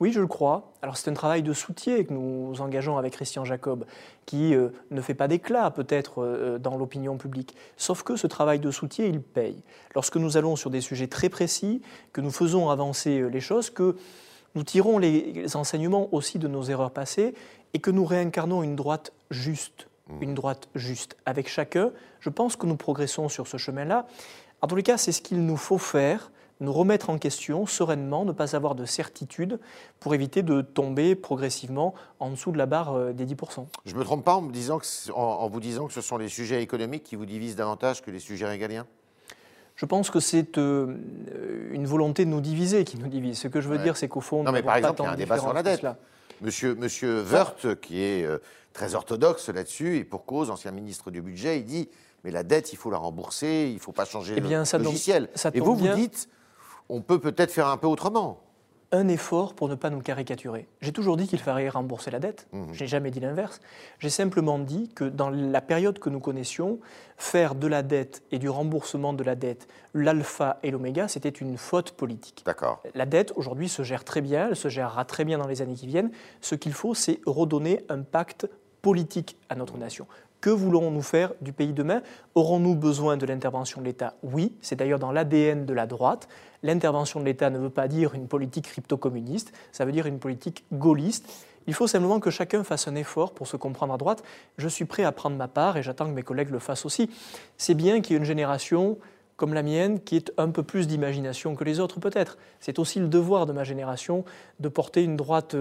Oui, 0.00 0.12
je 0.12 0.20
le 0.20 0.28
crois. 0.28 0.72
Alors 0.80 0.96
c'est 0.96 1.10
un 1.10 1.14
travail 1.14 1.42
de 1.42 1.52
soutien 1.52 2.04
que 2.04 2.12
nous 2.12 2.54
engageons 2.60 2.98
avec 2.98 3.14
Christian 3.14 3.44
Jacob, 3.44 3.84
qui 4.26 4.54
euh, 4.54 4.68
ne 4.92 5.00
fait 5.00 5.14
pas 5.14 5.26
d'éclat 5.26 5.72
peut-être 5.72 6.22
euh, 6.22 6.58
dans 6.58 6.76
l'opinion 6.76 7.18
publique. 7.18 7.56
Sauf 7.76 8.04
que 8.04 8.14
ce 8.14 8.28
travail 8.28 8.60
de 8.60 8.70
soutien, 8.70 9.06
il 9.06 9.20
paye. 9.20 9.60
Lorsque 9.96 10.16
nous 10.16 10.36
allons 10.36 10.54
sur 10.54 10.70
des 10.70 10.80
sujets 10.80 11.08
très 11.08 11.28
précis, 11.28 11.82
que 12.12 12.20
nous 12.20 12.30
faisons 12.30 12.70
avancer 12.70 13.28
les 13.28 13.40
choses, 13.40 13.70
que 13.70 13.96
nous 14.54 14.64
tirons 14.64 14.98
les 14.98 15.56
enseignements 15.56 16.08
aussi 16.12 16.38
de 16.38 16.48
nos 16.48 16.62
erreurs 16.64 16.90
passées 16.90 17.34
et 17.74 17.78
que 17.78 17.90
nous 17.90 18.04
réincarnons 18.04 18.62
une 18.62 18.76
droite 18.76 19.12
juste, 19.30 19.88
mmh. 20.08 20.22
une 20.22 20.34
droite 20.34 20.68
juste 20.74 21.16
avec 21.26 21.48
chacun, 21.48 21.90
je 22.20 22.30
pense 22.30 22.56
que 22.56 22.66
nous 22.66 22.76
progressons 22.76 23.28
sur 23.28 23.46
ce 23.46 23.56
chemin-là. 23.56 24.06
En 24.62 24.66
tous 24.66 24.76
les 24.76 24.82
cas, 24.82 24.96
c'est 24.96 25.12
ce 25.12 25.22
qu'il 25.22 25.44
nous 25.44 25.56
faut 25.56 25.78
faire, 25.78 26.32
nous 26.60 26.72
remettre 26.72 27.10
en 27.10 27.18
question 27.18 27.66
sereinement, 27.66 28.24
ne 28.24 28.32
pas 28.32 28.56
avoir 28.56 28.74
de 28.74 28.84
certitude 28.84 29.60
pour 30.00 30.14
éviter 30.14 30.42
de 30.42 30.60
tomber 30.60 31.14
progressivement 31.14 31.94
en 32.18 32.30
dessous 32.30 32.50
de 32.50 32.58
la 32.58 32.66
barre 32.66 32.94
euh, 32.94 33.12
des 33.12 33.26
10%. 33.26 33.66
Je 33.84 33.94
ne 33.94 33.98
me 33.98 34.04
trompe 34.04 34.24
pas 34.24 34.34
en, 34.34 34.40
me 34.40 34.52
disant 34.52 34.78
que, 34.78 35.12
en 35.12 35.48
vous 35.48 35.60
disant 35.60 35.86
que 35.86 35.92
ce 35.92 36.00
sont 36.00 36.16
les 36.16 36.28
sujets 36.28 36.62
économiques 36.62 37.04
qui 37.04 37.16
vous 37.16 37.26
divisent 37.26 37.56
davantage 37.56 38.02
que 38.02 38.10
les 38.10 38.18
sujets 38.18 38.46
régaliens? 38.46 38.86
Je 39.78 39.86
pense 39.86 40.10
que 40.10 40.18
c'est 40.18 40.58
euh, 40.58 40.96
une 41.70 41.86
volonté 41.86 42.24
de 42.24 42.30
nous 42.30 42.40
diviser 42.40 42.82
qui 42.82 42.98
nous 42.98 43.06
divise. 43.06 43.38
Ce 43.38 43.46
que 43.46 43.60
je 43.60 43.68
veux 43.68 43.78
dire, 43.78 43.96
c'est 43.96 44.08
qu'au 44.08 44.20
fond, 44.20 44.42
non, 44.42 44.50
mais 44.50 44.62
par 44.62 44.76
exemple, 44.76 45.02
il 45.02 45.04
y 45.04 45.06
a 45.06 45.12
un 45.12 45.16
débat 45.16 45.38
sur 45.38 45.52
la 45.52 45.62
dette. 45.62 45.86
Monsieur, 46.40 46.74
Monsieur 46.74 47.22
Wörth, 47.22 47.80
qui 47.80 48.02
est 48.02 48.24
euh, 48.24 48.38
très 48.72 48.96
orthodoxe 48.96 49.48
là-dessus, 49.48 49.98
et 49.98 50.04
pour 50.04 50.24
cause, 50.24 50.50
ancien 50.50 50.72
ministre 50.72 51.12
du 51.12 51.22
budget, 51.22 51.60
il 51.60 51.64
dit 51.64 51.88
mais 52.24 52.32
la 52.32 52.42
dette, 52.42 52.72
il 52.72 52.76
faut 52.76 52.90
la 52.90 52.98
rembourser, 52.98 53.68
il 53.68 53.74
ne 53.74 53.80
faut 53.80 53.92
pas 53.92 54.04
changer 54.04 54.34
eh 54.36 54.40
bien, 54.40 54.64
le 54.64 54.78
logiciel. 54.82 55.28
et 55.54 55.60
vous, 55.60 55.76
vous 55.76 55.94
dites 55.94 56.28
on 56.88 57.00
peut 57.00 57.20
peut-être 57.20 57.52
faire 57.52 57.68
un 57.68 57.76
peu 57.76 57.86
autrement 57.86 58.40
un 58.90 59.08
effort 59.08 59.54
pour 59.54 59.68
ne 59.68 59.74
pas 59.74 59.90
nous 59.90 60.00
caricaturer. 60.00 60.66
J'ai 60.80 60.92
toujours 60.92 61.16
dit 61.16 61.26
qu'il 61.26 61.38
fallait 61.38 61.68
rembourser 61.68 62.10
la 62.10 62.20
dette, 62.20 62.46
mmh. 62.52 62.72
je 62.72 62.82
n'ai 62.82 62.88
jamais 62.88 63.10
dit 63.10 63.20
l'inverse. 63.20 63.60
J'ai 63.98 64.10
simplement 64.10 64.58
dit 64.58 64.90
que 64.94 65.04
dans 65.04 65.28
la 65.30 65.60
période 65.60 65.98
que 65.98 66.08
nous 66.08 66.20
connaissions, 66.20 66.78
faire 67.16 67.54
de 67.54 67.66
la 67.66 67.82
dette 67.82 68.22
et 68.30 68.38
du 68.38 68.48
remboursement 68.48 69.12
de 69.12 69.24
la 69.24 69.34
dette 69.34 69.68
l'alpha 69.94 70.58
et 70.62 70.70
l'oméga, 70.70 71.08
c'était 71.08 71.28
une 71.28 71.58
faute 71.58 71.92
politique. 71.92 72.42
D'accord. 72.46 72.82
La 72.94 73.06
dette, 73.06 73.32
aujourd'hui, 73.36 73.68
se 73.68 73.82
gère 73.82 74.04
très 74.04 74.20
bien, 74.20 74.48
elle 74.48 74.56
se 74.56 74.68
gérera 74.68 75.04
très 75.04 75.24
bien 75.24 75.38
dans 75.38 75.46
les 75.46 75.60
années 75.62 75.74
qui 75.74 75.86
viennent. 75.86 76.10
Ce 76.40 76.54
qu'il 76.54 76.72
faut, 76.72 76.94
c'est 76.94 77.20
redonner 77.26 77.84
un 77.88 78.02
pacte 78.02 78.48
politique 78.82 79.36
à 79.48 79.54
notre 79.54 79.76
nation. 79.76 80.06
Que 80.48 80.52
voulons-nous 80.54 81.02
faire 81.02 81.34
du 81.42 81.52
pays 81.52 81.74
demain 81.74 82.00
Aurons-nous 82.34 82.74
besoin 82.74 83.18
de 83.18 83.26
l'intervention 83.26 83.82
de 83.82 83.86
l'État? 83.86 84.14
Oui, 84.22 84.54
c'est 84.62 84.76
d'ailleurs 84.76 84.98
dans 84.98 85.12
l'ADN 85.12 85.66
de 85.66 85.74
la 85.74 85.86
droite. 85.86 86.26
L'intervention 86.62 87.20
de 87.20 87.26
l'État 87.26 87.50
ne 87.50 87.58
veut 87.58 87.68
pas 87.68 87.86
dire 87.86 88.14
une 88.14 88.28
politique 88.28 88.64
crypto-communiste, 88.64 89.52
ça 89.72 89.84
veut 89.84 89.92
dire 89.92 90.06
une 90.06 90.18
politique 90.18 90.64
gaulliste. 90.72 91.30
Il 91.66 91.74
faut 91.74 91.86
simplement 91.86 92.18
que 92.18 92.30
chacun 92.30 92.64
fasse 92.64 92.88
un 92.88 92.94
effort 92.94 93.34
pour 93.34 93.46
se 93.46 93.58
comprendre 93.58 93.92
à 93.92 93.98
droite. 93.98 94.22
Je 94.56 94.68
suis 94.68 94.86
prêt 94.86 95.04
à 95.04 95.12
prendre 95.12 95.36
ma 95.36 95.48
part 95.48 95.76
et 95.76 95.82
j'attends 95.82 96.06
que 96.06 96.14
mes 96.14 96.22
collègues 96.22 96.48
le 96.48 96.60
fassent 96.60 96.86
aussi. 96.86 97.10
C'est 97.58 97.74
bien 97.74 98.00
qu'il 98.00 98.14
y 98.14 98.16
ait 98.16 98.18
une 98.18 98.24
génération 98.24 98.96
comme 99.36 99.52
la 99.52 99.62
mienne 99.62 100.00
qui 100.00 100.16
ait 100.16 100.32
un 100.38 100.48
peu 100.48 100.62
plus 100.62 100.86
d'imagination 100.86 101.56
que 101.56 101.64
les 101.64 101.78
autres 101.78 102.00
peut-être. 102.00 102.38
C'est 102.58 102.78
aussi 102.78 103.00
le 103.00 103.08
devoir 103.08 103.44
de 103.44 103.52
ma 103.52 103.64
génération 103.64 104.24
de 104.60 104.70
porter 104.70 105.04
une 105.04 105.18
droite 105.18 105.56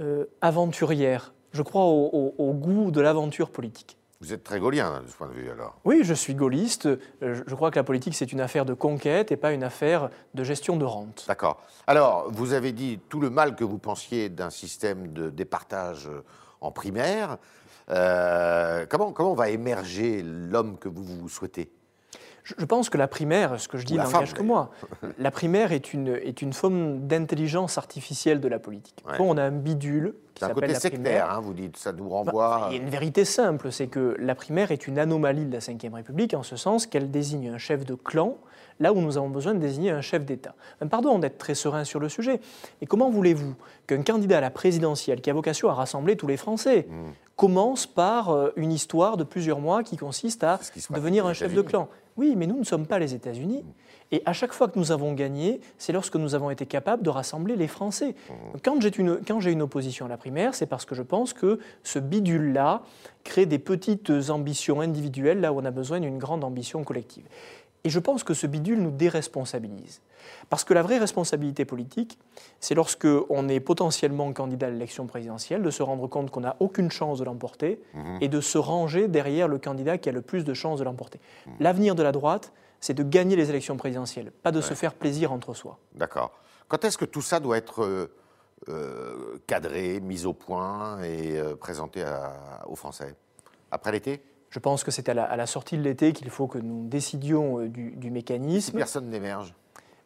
euh, 0.00 0.24
aventurière. 0.40 1.34
Je 1.52 1.60
crois 1.60 1.84
au 1.84 2.54
goût 2.54 2.90
de 2.90 3.02
l'aventure 3.02 3.50
politique. 3.50 3.99
Vous 4.20 4.34
êtes 4.34 4.44
très 4.44 4.60
gaulien 4.60 5.00
de 5.02 5.08
ce 5.08 5.16
point 5.16 5.28
de 5.28 5.32
vue 5.32 5.50
alors 5.50 5.78
Oui, 5.86 6.00
je 6.02 6.12
suis 6.12 6.34
gaulliste. 6.34 6.88
Je 7.22 7.54
crois 7.54 7.70
que 7.70 7.76
la 7.76 7.84
politique, 7.84 8.14
c'est 8.14 8.32
une 8.32 8.42
affaire 8.42 8.66
de 8.66 8.74
conquête 8.74 9.32
et 9.32 9.36
pas 9.36 9.52
une 9.52 9.64
affaire 9.64 10.10
de 10.34 10.44
gestion 10.44 10.76
de 10.76 10.84
rente. 10.84 11.24
D'accord. 11.26 11.62
Alors, 11.86 12.30
vous 12.30 12.52
avez 12.52 12.72
dit 12.72 13.00
tout 13.08 13.18
le 13.20 13.30
mal 13.30 13.56
que 13.56 13.64
vous 13.64 13.78
pensiez 13.78 14.28
d'un 14.28 14.50
système 14.50 15.14
de 15.14 15.30
départage 15.30 16.10
en 16.60 16.70
primaire. 16.70 17.38
comment, 17.88 19.12
comment 19.12 19.32
va 19.32 19.48
émerger 19.48 20.22
l'homme 20.22 20.76
que 20.76 20.90
vous, 20.90 21.02
vous 21.02 21.28
souhaitez? 21.30 21.70
Je 22.44 22.64
pense 22.64 22.90
que 22.90 22.98
la 22.98 23.08
primaire, 23.08 23.60
ce 23.60 23.68
que 23.68 23.78
je 23.78 23.86
dis 23.86 23.96
n'engage 23.96 24.34
que 24.34 24.42
moi, 24.42 24.70
la 25.18 25.30
primaire 25.30 25.72
est 25.72 25.92
une, 25.92 26.08
est 26.08 26.42
une 26.42 26.52
forme 26.52 27.06
d'intelligence 27.06 27.78
artificielle 27.78 28.40
de 28.40 28.48
la 28.48 28.58
politique. 28.58 29.04
On 29.18 29.36
a 29.36 29.42
un 29.42 29.50
bidule 29.50 30.14
qui 30.34 30.44
s'appelle 30.44 30.70
la 30.70 30.80
sectaire, 30.80 31.30
hein, 31.30 31.40
vous 31.40 31.54
dites, 31.54 31.76
ça 31.76 31.92
nous 31.92 32.08
renvoie... 32.08 32.68
il 32.70 32.76
y 32.76 32.80
a 32.80 32.82
une 32.82 32.90
vérité 32.90 33.24
simple, 33.24 33.70
c'est 33.72 33.88
que 33.88 34.16
la 34.18 34.34
primaire 34.34 34.70
est 34.70 34.86
une 34.86 34.98
anomalie 34.98 35.46
de 35.46 35.52
la 35.52 35.58
Ve 35.58 35.94
République 35.94 36.34
en 36.34 36.42
ce 36.42 36.56
sens 36.56 36.86
qu'elle 36.86 37.10
désigne 37.10 37.50
un 37.50 37.58
chef 37.58 37.84
de 37.84 37.94
clan 37.94 38.38
là 38.80 38.92
où 38.92 39.00
nous 39.00 39.16
avons 39.16 39.28
besoin 39.28 39.54
de 39.54 39.60
désigner 39.60 39.90
un 39.90 40.00
chef 40.00 40.24
d'État. 40.24 40.54
Pardon 40.90 41.18
d'être 41.18 41.38
très 41.38 41.54
serein 41.54 41.84
sur 41.84 42.00
le 42.00 42.08
sujet, 42.08 42.40
et 42.80 42.86
comment 42.86 43.10
voulez-vous 43.10 43.54
qu'un 43.86 44.02
candidat 44.02 44.38
à 44.38 44.40
la 44.40 44.50
présidentielle 44.50 45.20
qui 45.20 45.30
a 45.30 45.34
vocation 45.34 45.68
à 45.68 45.74
rassembler 45.74 46.16
tous 46.16 46.26
les 46.26 46.36
Français 46.36 46.86
hmm. 46.88 47.12
commence 47.36 47.86
par 47.86 48.30
euh, 48.30 48.50
une 48.56 48.72
histoire 48.72 49.16
de 49.16 49.24
plusieurs 49.24 49.60
mois 49.60 49.82
qui 49.82 49.96
consiste 49.96 50.42
à 50.42 50.58
devenir 50.90 51.26
un 51.26 51.34
chef 51.34 51.54
de 51.54 51.62
clan? 51.62 51.88
Oui, 52.16 52.34
mais 52.36 52.46
nous 52.46 52.58
ne 52.58 52.64
sommes 52.64 52.86
pas 52.86 52.98
les 52.98 53.14
États-Unis. 53.14 53.64
Et 54.12 54.22
à 54.26 54.32
chaque 54.32 54.52
fois 54.52 54.68
que 54.68 54.78
nous 54.78 54.90
avons 54.90 55.12
gagné, 55.12 55.60
c'est 55.78 55.92
lorsque 55.92 56.16
nous 56.16 56.34
avons 56.34 56.50
été 56.50 56.66
capables 56.66 57.02
de 57.02 57.10
rassembler 57.10 57.54
les 57.54 57.68
Français. 57.68 58.14
Quand 58.64 58.80
j'ai 58.80 58.90
une, 58.98 59.20
une, 59.46 59.62
opposition 59.62 60.06
à 60.06 60.08
la 60.08 60.16
primaire, 60.16 60.54
c'est 60.54 60.66
parce 60.66 60.84
que 60.84 60.94
je 60.94 61.02
pense 61.02 61.32
que 61.32 61.60
ce 61.84 61.98
bidule-là 61.98 62.82
crée 63.22 63.46
des 63.46 63.58
petites 63.58 64.12
ambitions 64.30 64.80
individuelles 64.80 65.40
là 65.40 65.52
où 65.52 65.60
on 65.60 65.64
a 65.64 65.70
besoin 65.70 66.00
d'une 66.00 66.18
grande 66.18 66.42
ambition 66.42 66.82
collective. 66.82 67.24
Et 67.84 67.90
je 67.90 67.98
pense 67.98 68.24
que 68.24 68.34
ce 68.34 68.46
bidule 68.46 68.82
nous 68.82 68.90
déresponsabilise. 68.90 70.00
Parce 70.48 70.64
que 70.64 70.74
la 70.74 70.82
vraie 70.82 70.98
responsabilité 70.98 71.64
politique, 71.64 72.18
c'est 72.60 72.74
lorsque 72.74 73.08
on 73.30 73.48
est 73.48 73.60
potentiellement 73.60 74.32
candidat 74.32 74.66
à 74.66 74.70
l'élection 74.70 75.06
présidentielle, 75.06 75.62
de 75.62 75.70
se 75.70 75.82
rendre 75.82 76.06
compte 76.06 76.30
qu'on 76.30 76.40
n'a 76.40 76.56
aucune 76.60 76.90
chance 76.90 77.18
de 77.18 77.24
l'emporter 77.24 77.80
mhm. 77.94 78.18
et 78.20 78.28
de 78.28 78.40
se 78.40 78.58
ranger 78.58 79.08
derrière 79.08 79.48
le 79.48 79.58
candidat 79.58 79.98
qui 79.98 80.08
a 80.08 80.12
le 80.12 80.22
plus 80.22 80.44
de 80.44 80.54
chances 80.54 80.78
de 80.78 80.84
l'emporter. 80.84 81.20
Mhm. 81.46 81.52
L'avenir 81.60 81.94
de 81.94 82.02
la 82.02 82.12
droite, 82.12 82.52
c'est 82.80 82.94
de 82.94 83.02
gagner 83.02 83.36
les 83.36 83.50
élections 83.50 83.76
présidentielles, 83.76 84.30
pas 84.30 84.52
de 84.52 84.60
se 84.60 84.74
faire 84.74 84.94
plaisir 84.94 85.32
entre 85.32 85.54
soi. 85.54 85.78
D'accord. 85.94 86.32
Quand 86.68 86.84
est-ce 86.84 86.96
que 86.96 87.04
tout 87.04 87.20
ça 87.20 87.40
doit 87.40 87.58
être 87.58 87.82
euh, 87.82 88.10
euh, 88.68 89.38
cadré, 89.46 90.00
mis 90.00 90.24
au 90.24 90.32
point 90.32 91.02
et 91.02 91.38
euh, 91.38 91.56
présenté 91.56 92.04
aux 92.66 92.76
Français? 92.76 93.14
Après 93.70 93.92
l'été? 93.92 94.22
Je 94.50 94.58
pense 94.58 94.84
que 94.84 94.90
c'est 94.90 95.08
à, 95.08 95.14
la, 95.14 95.46
sortie 95.46 95.78
de 95.78 95.82
l'été 95.82 96.12
qu'il 96.12 96.28
faut 96.30 96.46
que 96.46 96.58
nous 96.58 96.88
décidions 96.88 97.66
du, 97.66 97.92
du 97.92 98.10
mécanisme. 98.10 98.76
personne 98.76 99.08
n'émerge. 99.08 99.54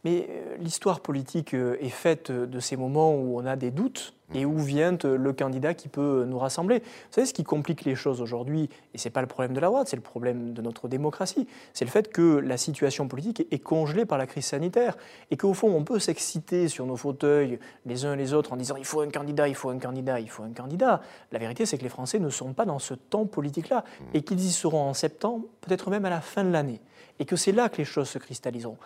Mais 0.05 0.29
euh, 0.29 0.57
l'histoire 0.59 1.01
politique 1.01 1.55
euh, 1.55 1.77
est 1.81 1.89
faite 1.89 2.31
de 2.31 2.61
ces 2.61 2.77
moments 2.77 3.15
où 3.15 3.41
on 3.41 3.47
a 3.47 3.57
des 3.57 3.71
doutes 3.71 4.15
et 4.35 4.45
où 4.45 4.59
vient 4.59 4.97
euh, 5.05 5.17
le 5.17 5.33
candidat 5.33 5.73
qui 5.73 5.89
peut 5.89 6.25
nous 6.27 6.39
rassembler. 6.39 6.81
Vous 6.81 7.13
savez, 7.13 7.27
ce 7.27 7.33
qui 7.33 7.45
complique 7.45 7.85
les 7.85 7.95
choses 7.95 8.21
aujourd'hui, 8.21 8.69
et 8.93 8.99
ce 8.99 9.09
n'est 9.09 9.13
pas 9.13 9.23
le 9.23 9.27
problème 9.27 9.55
de 9.55 9.61
la 9.61 9.69
droite, 9.69 9.89
c'est 9.89 9.97
le 9.97 10.03
problème 10.03 10.53
de 10.53 10.61
notre 10.61 10.89
démocratie, 10.89 11.47
c'est 11.73 11.85
le 11.87 11.91
fait 11.91 12.13
que 12.13 12.37
la 12.39 12.57
situation 12.59 13.09
politique 13.09 13.47
est 13.51 13.59
congelée 13.59 14.05
par 14.05 14.19
la 14.19 14.27
crise 14.27 14.45
sanitaire 14.45 14.97
et 15.31 15.37
qu'au 15.37 15.55
fond, 15.55 15.75
on 15.75 15.85
peut 15.85 15.99
s'exciter 15.99 16.69
sur 16.69 16.85
nos 16.85 16.97
fauteuils 16.97 17.59
les 17.87 18.05
uns 18.05 18.17
les 18.17 18.35
autres 18.35 18.53
en 18.53 18.57
disant 18.57 18.77
il 18.77 18.85
faut 18.85 19.01
un 19.01 19.11
candidat, 19.11 19.49
il 19.49 19.55
faut 19.55 19.71
un 19.71 19.79
candidat, 19.79 20.21
il 20.21 20.29
faut 20.29 20.43
un 20.43 20.53
candidat. 20.53 21.01
La 21.33 21.39
vérité, 21.39 21.65
c'est 21.65 21.79
que 21.79 21.83
les 21.83 21.89
Français 21.89 22.19
ne 22.19 22.31
sont 22.31 22.53
pas 22.53 22.67
dans 22.67 22.79
ce 22.79 22.95
temps 22.95 23.27
politique-là 23.27 23.85
et 24.13 24.23
qu'ils 24.23 24.41
y 24.41 24.51
seront 24.51 24.83
en 24.83 24.95
septembre, 24.95 25.47
peut-être 25.63 25.91
même 25.91 26.05
à 26.05 26.11
la 26.11 26.21
fin 26.21 26.45
de 26.45 26.51
l'année. 26.51 26.81
Et 27.21 27.25
que 27.27 27.37
c'est 27.37 27.53
là 27.53 27.69
que 27.69 27.77
les 27.77 27.85
choses 27.85 28.09
se 28.09 28.19
cristalliseront 28.19 28.77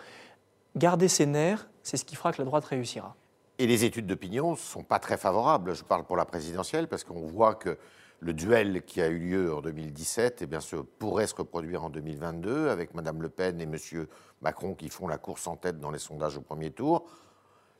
garder 0.75 1.07
ses 1.07 1.25
nerfs, 1.25 1.69
c'est 1.83 1.97
ce 1.97 2.05
qui 2.05 2.15
fera 2.15 2.31
que 2.33 2.39
la 2.39 2.45
droite 2.45 2.65
réussira. 2.65 3.15
Et 3.57 3.67
les 3.67 3.83
études 3.83 4.07
d'opinion 4.07 4.51
ne 4.51 4.57
sont 4.57 4.83
pas 4.83 4.99
très 4.99 5.17
favorables. 5.17 5.75
Je 5.75 5.83
parle 5.83 6.05
pour 6.05 6.15
la 6.15 6.25
présidentielle 6.25 6.87
parce 6.87 7.03
qu'on 7.03 7.25
voit 7.27 7.55
que 7.55 7.77
le 8.21 8.33
duel 8.33 8.83
qui 8.83 9.01
a 9.01 9.07
eu 9.07 9.17
lieu 9.17 9.53
en 9.53 9.61
2017 9.61 10.39
eh 10.41 10.45
bien, 10.45 10.59
pourrait 10.97 11.27
se 11.27 11.35
reproduire 11.35 11.83
en 11.83 11.89
2022 11.89 12.69
avec 12.69 12.93
Mme 12.93 13.21
Le 13.21 13.29
Pen 13.29 13.59
et 13.59 13.63
M. 13.63 14.05
Macron 14.41 14.75
qui 14.75 14.89
font 14.89 15.07
la 15.07 15.17
course 15.17 15.47
en 15.47 15.55
tête 15.55 15.79
dans 15.79 15.91
les 15.91 15.99
sondages 15.99 16.37
au 16.37 16.41
premier 16.41 16.71
tour. 16.71 17.05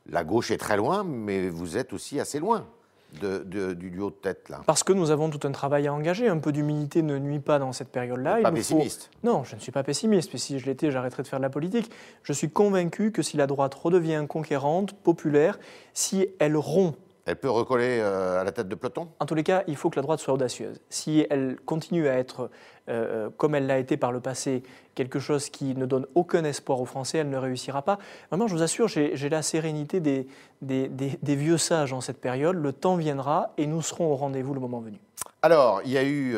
La 0.05 0.23
gauche 0.23 0.51
est 0.51 0.57
très 0.57 0.77
loin, 0.77 1.03
mais 1.03 1.49
vous 1.49 1.77
êtes 1.77 1.93
aussi 1.93 2.19
assez 2.19 2.39
loin 2.39 2.67
du 3.13 3.89
duo 3.89 4.09
de 4.09 4.15
tête 4.15 4.49
là 4.49 4.61
Parce 4.65 4.83
que 4.83 4.93
nous 4.93 5.11
avons 5.11 5.29
tout 5.29 5.47
un 5.47 5.51
travail 5.51 5.87
à 5.87 5.93
engager. 5.93 6.27
Un 6.27 6.37
peu 6.37 6.51
d'humilité 6.51 7.01
ne 7.01 7.17
nuit 7.17 7.39
pas 7.39 7.59
dans 7.59 7.73
cette 7.73 7.89
période-là. 7.89 8.41
Pas 8.41 8.51
pessimiste 8.51 9.09
Non, 9.23 9.43
je 9.43 9.55
ne 9.55 9.59
suis 9.59 9.71
pas 9.71 9.83
pessimiste. 9.83 10.31
Mais 10.33 10.39
si 10.39 10.59
je 10.59 10.65
l'étais, 10.65 10.91
j'arrêterais 10.91 11.23
de 11.23 11.27
faire 11.27 11.39
de 11.39 11.43
la 11.43 11.49
politique. 11.49 11.89
Je 12.23 12.33
suis 12.33 12.49
convaincu 12.49 13.11
que 13.11 13.21
si 13.21 13.37
la 13.37 13.47
droite 13.47 13.73
redevient 13.73 14.25
conquérante, 14.27 14.93
populaire, 14.93 15.59
si 15.93 16.27
elle 16.39 16.57
rompt 16.57 16.95
elle 17.25 17.35
peut 17.35 17.49
recoller 17.49 17.99
euh, 17.99 18.41
à 18.41 18.43
la 18.43 18.51
tête 18.51 18.67
de 18.67 18.75
peloton? 18.75 19.09
En 19.19 19.25
tous 19.25 19.35
les 19.35 19.43
cas, 19.43 19.63
il 19.67 19.75
faut 19.75 19.89
que 19.89 19.95
la 19.95 20.01
droite 20.01 20.19
soit 20.19 20.33
audacieuse. 20.33 20.79
Si 20.89 21.25
elle 21.29 21.57
continue 21.65 22.07
à 22.07 22.13
être, 22.13 22.49
euh, 22.89 23.27
euh, 23.27 23.29
comme 23.37 23.55
elle 23.55 23.67
l'a 23.67 23.77
été 23.77 23.97
par 23.97 24.11
le 24.11 24.19
passé, 24.19 24.63
quelque 24.95 25.19
chose 25.19 25.49
qui 25.49 25.75
ne 25.75 25.85
donne 25.85 26.07
aucun 26.15 26.43
espoir 26.43 26.81
aux 26.81 26.85
Français, 26.85 27.19
elle 27.19 27.29
ne 27.29 27.37
réussira 27.37 27.81
pas. 27.83 27.99
Vraiment, 28.29 28.47
je 28.47 28.55
vous 28.55 28.63
assure, 28.63 28.87
j'ai 28.87 29.29
la 29.29 29.41
sérénité 29.41 29.99
des, 29.99 30.27
des, 30.61 31.35
vieux 31.35 31.57
sages 31.57 31.93
en 31.93 32.01
cette 32.01 32.19
période. 32.19 32.55
Le 32.55 32.73
temps 32.73 32.95
viendra 32.95 33.53
et 33.57 33.67
nous 33.67 33.81
serons 33.81 34.11
au 34.11 34.15
rendez-vous 34.15 34.53
le 34.53 34.59
moment 34.59 34.79
venu. 34.79 34.99
Alors, 35.41 35.81
il 35.85 35.91
y 35.91 35.97
a 35.97 36.03
eu, 36.03 36.35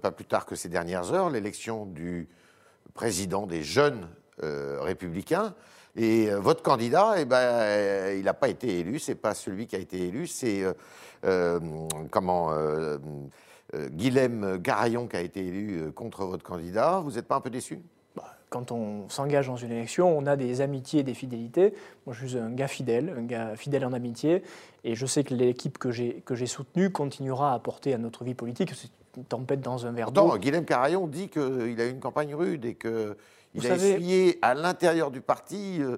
pas 0.00 0.12
plus 0.12 0.24
tard 0.24 0.46
que 0.46 0.54
ces 0.54 0.68
dernières 0.68 1.12
heures, 1.12 1.28
l'élection 1.28 1.84
du 1.84 2.28
président 2.94 3.46
des 3.46 3.62
jeunes 3.62 4.08
républicains. 4.38 5.54
Et 5.96 6.30
euh, 6.30 6.38
votre 6.38 6.62
candidat, 6.62 7.14
eh 7.18 7.24
ben, 7.24 7.36
euh, 7.36 8.16
il 8.18 8.24
n'a 8.24 8.34
pas 8.34 8.48
été 8.48 8.80
élu, 8.80 8.98
c'est 8.98 9.14
pas 9.14 9.34
celui 9.34 9.66
qui 9.66 9.76
a 9.76 9.78
été 9.78 10.06
élu, 10.06 10.26
c'est 10.26 10.62
euh, 11.24 11.60
comment 12.10 12.50
Guilhem 13.74 14.58
Garayon 14.58 15.06
qui 15.06 15.16
a 15.16 15.20
été 15.20 15.46
élu 15.46 15.92
contre 15.92 16.24
votre 16.24 16.44
candidat. 16.44 17.00
Vous 17.04 17.12
n'êtes 17.12 17.26
pas 17.26 17.36
un 17.36 17.40
peu 17.40 17.50
déçu? 17.50 17.80
Bah, 18.16 18.24
quand 18.48 18.72
on 18.72 19.08
s'engage 19.08 19.46
dans 19.46 19.56
une 19.56 19.70
élection, 19.70 20.16
on 20.16 20.26
a 20.26 20.36
des 20.36 20.60
amitiés 20.60 21.00
et 21.00 21.04
des 21.04 21.14
fidélités. 21.14 21.74
Moi, 22.06 22.14
je 22.18 22.26
suis 22.26 22.38
un 22.38 22.50
gars 22.50 22.68
fidèle, 22.68 23.14
un 23.16 23.22
gars 23.22 23.56
fidèle 23.56 23.84
en 23.84 23.92
amitié, 23.92 24.42
et 24.82 24.94
je 24.94 25.06
sais 25.06 25.22
que 25.22 25.34
l'équipe 25.34 25.78
que 25.78 25.90
j'ai 25.90 26.46
soutenue 26.46 26.90
continuera 26.90 27.52
à 27.52 27.54
apporter 27.54 27.94
à 27.94 27.98
notre 27.98 28.24
vie 28.24 28.34
politique. 28.34 28.72
C'est 28.74 28.90
une 29.16 29.24
tempête 29.24 29.60
dans 29.60 29.86
un 29.86 29.92
verre 29.92 30.12
d'eau. 30.12 30.36
Guilhem 30.38 30.64
Carayon 30.64 31.06
dit 31.06 31.28
qu'il 31.28 31.80
a 31.80 31.86
eu 31.86 31.90
une 31.90 32.00
campagne 32.00 32.34
rude 32.34 32.64
et 32.64 32.74
que 32.74 33.16
il 33.54 33.66
a 33.66 33.74
essuyé 33.74 34.38
à 34.42 34.54
l'intérieur 34.54 35.10
du 35.10 35.20
parti 35.20 35.78
euh, 35.80 35.96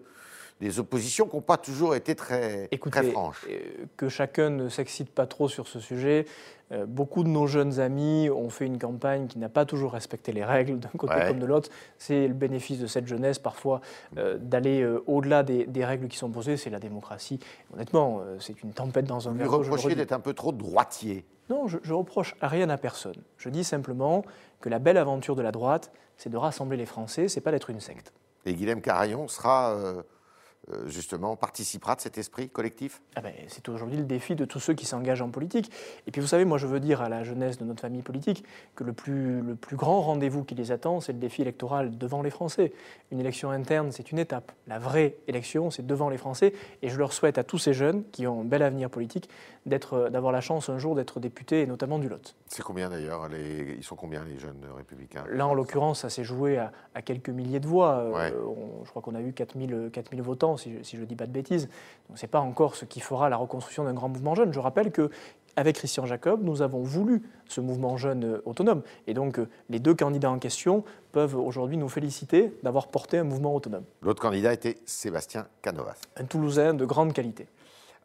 des 0.63 0.79
oppositions 0.79 1.27
qui 1.27 1.35
n'ont 1.35 1.43
pas 1.43 1.57
toujours 1.57 1.97
été 1.97 2.15
très, 2.15 2.69
très 2.69 3.03
franches. 3.03 3.47
Euh, 3.51 3.85
que 3.97 4.09
chacun 4.09 4.49
ne 4.49 4.69
s'excite 4.69 5.11
pas 5.11 5.27
trop 5.27 5.49
sur 5.49 5.67
ce 5.67 5.81
sujet. 5.81 6.25
Euh, 6.71 6.87
beaucoup 6.87 7.25
de 7.25 7.29
nos 7.29 7.49
jeunes 7.49 7.81
amis 7.81 8.31
ont 8.31 8.49
fait 8.49 8.67
une 8.67 8.79
campagne 8.79 9.27
qui 9.27 9.41
n'a 9.41 9.49
pas 9.49 9.65
toujours 9.67 9.93
respecté 9.93 10.33
les 10.33 10.45
règles 10.45 10.79
d'un 10.79 10.89
côté 10.97 11.15
comme 11.27 11.41
de 11.41 11.47
l'autre. 11.47 11.69
C'est 11.99 12.29
le 12.29 12.35
bénéfice 12.35 12.79
de 12.79 12.87
cette 12.87 13.09
jeunesse 13.09 13.41
parfois 13.41 13.81
d'aller 14.13 14.87
au-delà 15.07 15.43
des, 15.43 15.85
règles 15.85 16.07
qui 16.07 16.17
sont 16.17 16.31
posées. 16.31 16.57
C'est 16.57 16.71
la 16.71 16.79
démocratie. 16.79 17.41
Honnêtement, 17.75 18.23
c'est 18.39 18.63
une 18.63 18.73
tempête 18.73 19.05
dans 19.05 19.29
un 19.29 19.33
verre. 19.33 19.49
Vous 19.49 19.59
reprochez 19.59 19.97
d'être 19.97 20.13
un 20.13 20.21
peu 20.21 20.33
trop 20.33 20.53
droitier. 20.53 21.25
Non, 21.51 21.67
je, 21.67 21.79
je 21.83 21.93
reproche 21.93 22.37
rien 22.41 22.71
à 22.71 22.79
personne. 22.79 23.21
Je 23.37 23.49
dis 23.49 23.65
simplement 23.65 24.25
que 24.61 24.69
la 24.69 24.79
belle 24.79 24.97
aventure 24.97 25.35
de 25.35 25.43
la 25.43 25.51
droite, 25.51 25.93
c'est 26.17 26.31
de 26.31 26.37
rassembler 26.37 26.77
les 26.77 26.87
Français, 26.87 27.27
c'est 27.27 27.41
pas 27.41 27.51
d'être 27.51 27.69
une 27.69 27.81
secte. 27.81 28.13
Et 28.45 28.55
Guilhem 28.55 28.81
Carayon 28.81 29.29
sera 29.29 29.73
euh, 29.73 29.77
euh, 29.99 30.03
justement 30.87 31.37
participera 31.37 31.95
de 31.95 32.01
cet 32.01 32.19
esprit 32.19 32.49
collectif? 32.49 33.03
Ah 33.17 33.21
ben, 33.21 33.33
C'est 33.49 33.69
aujourd'hui 33.69 33.97
le 33.97 34.05
défi 34.05 34.35
de 34.35 34.45
tous 34.45 34.61
ceux 34.61 34.75
qui 34.75 34.87
s'engagent 34.87 35.23
en 35.23 35.31
politique. 35.31 35.71
Et 36.07 36.11
puis 36.11 36.21
vous 36.21 36.27
savez, 36.27 36.45
moi 36.45 36.59
je 36.59 36.67
veux 36.67 36.81
dire 36.81 37.03
à 37.03 37.09
la 37.09 37.25
jeunesse 37.25 37.59
de 37.59 37.65
notre 37.65 37.81
famille 37.81 38.03
politique 38.03 38.45
que 38.75 38.85
le 38.85 38.93
plus, 38.93 39.41
le 39.41 39.55
plus 39.55 39.77
grand 39.77 40.01
rendez-vous 40.01 40.45
qui 40.45 40.55
les 40.55 40.73
attend, 40.73 41.01
c'est 41.01 41.13
le 41.13 41.19
défi 41.19 41.43
électoral 41.43 41.97
devant 41.97 42.23
les 42.23 42.31
Français. 42.31 42.73
Une 43.11 43.21
élection 43.21 43.51
interne, 43.51 43.93
c'est 43.93 44.13
une 44.13 44.19
étape. 44.19 44.53
La 44.67 44.79
vraie 44.79 45.17
élection, 45.29 45.71
c'est 45.71 45.87
devant 45.87 46.09
les 46.09 46.19
Français. 46.19 46.53
Et 46.83 46.89
je 46.89 46.99
leur 46.99 47.13
souhaite 47.13 47.39
à 47.39 47.45
tous 47.45 47.59
ces 47.59 47.75
jeunes 47.75 48.05
qui 48.13 48.27
ont 48.27 48.43
un 48.43 48.45
bel 48.45 48.63
avenir 48.63 48.91
politique 48.91 49.29
d'avoir 49.67 50.33
la 50.33 50.41
chance 50.41 50.69
un 50.69 50.79
jour 50.79 50.97
d'être 50.97 51.21
députés, 51.21 51.63
et 51.63 51.67
notamment 51.67 51.99
du 51.99 52.09
Lot. 52.09 52.35
C'est 52.49 52.63
combien 52.63 52.91
d'ailleurs 52.91 53.29
Ils 53.33 53.85
sont 53.85 53.95
combien 53.95 54.25
les 54.25 54.39
jeunes 54.39 54.61
républicains? 54.77 55.25
Là, 55.31 55.47
en 55.47 55.55
l'occurrence, 55.55 56.01
ça 56.01 56.11
s'est 56.11 56.25
joué 56.25 56.59
à, 56.59 57.03
quelques 57.03 57.29
milliers 57.29 57.61
de 57.61 57.67
voix. 57.67 57.99
Euh, 57.99 58.31
je 58.85 58.91
crois 58.91 59.03
qu'on 59.03 59.15
a 59.15 59.21
eu 59.21 59.33
4000, 59.33 59.91
4000 59.93 60.23
votants 60.23 60.57
si, 60.63 60.97
je 60.97 61.01
ne 61.01 61.07
dis 61.07 61.17
pas 61.17 61.27
de 61.27 61.33
bêtises. 61.33 61.69
Donc 62.09 62.19
ce 62.19 62.23
n'est 62.23 62.31
pas 62.31 62.41
encore 62.41 62.77
ce 62.77 62.85
qui 62.85 63.01
fera 63.01 63.29
la 63.29 63.37
reconstruction 63.37 63.85
d'un 63.85 63.95
grand 63.95 64.09
mouvement 64.09 64.35
jeune. 64.35 64.53
Je 64.53 64.61
rappelle 64.61 64.91
que 64.91 65.11
avec 65.57 65.77
Christian 65.77 66.07
Jacob, 66.07 66.43
nous 66.43 66.63
avons 66.63 66.83
voulu 66.83 67.23
ce 67.47 67.61
mouvement 67.61 67.97
jeune 67.97 68.25
euh, 68.25 68.43
autonome. 68.47 68.83
Et 69.07 69.15
donc, 69.15 69.39
euh, 69.39 69.49
les 69.69 69.81
deux 69.81 69.95
candidats 69.95 70.31
en 70.31 70.39
question 70.39 70.83
peuvent 71.13 71.37
aujourd'hui 71.37 71.77
nous 71.77 71.91
féliciter 71.91 72.55
d'avoir 72.63 72.89
porté 72.89 73.19
un 73.19 73.25
mouvement 73.25 73.55
autonome. 73.55 73.85
L'autre 74.01 74.23
candidat 74.23 74.55
était 74.55 74.79
Sébastien 74.87 75.47
Canovas. 75.61 76.01
Un 76.17 76.25
Toulousain 76.25 76.73
de 76.73 76.87
grande 76.87 77.13
qualité. 77.13 77.47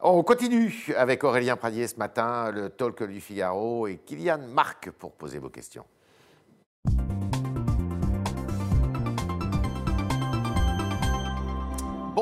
On 0.00 0.22
continue 0.22 0.72
avec 0.96 1.24
Aurélien 1.24 1.56
Pradier 1.56 1.88
ce 1.88 1.96
matin, 1.96 2.52
le 2.52 2.68
talk 2.68 3.02
du 3.02 3.20
Figaro 3.20 3.86
et 3.88 3.96
Kylian 3.96 4.38
Marc 4.52 4.90
pour 4.92 5.12
poser 5.12 5.38
vos 5.38 5.48
questions. 5.48 5.84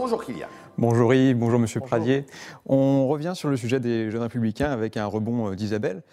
Bonjour 0.06 0.24
Kylian. 0.24 0.46
Bonjour 0.78 1.14
Yves, 1.14 1.36
bonjour 1.36 1.58
Monsieur 1.58 1.80
Pradier. 1.80 2.26
On 2.64 3.08
revient 3.08 3.32
sur 3.34 3.48
le 3.48 3.56
sujet 3.56 3.80
des 3.80 4.08
jeunes 4.08 4.22
républicains 4.22 4.70
avec 4.70 4.96
un 4.96 5.04
rebond 5.04 5.50
euh, 5.50 5.56
d'Isabelle. 5.56 6.04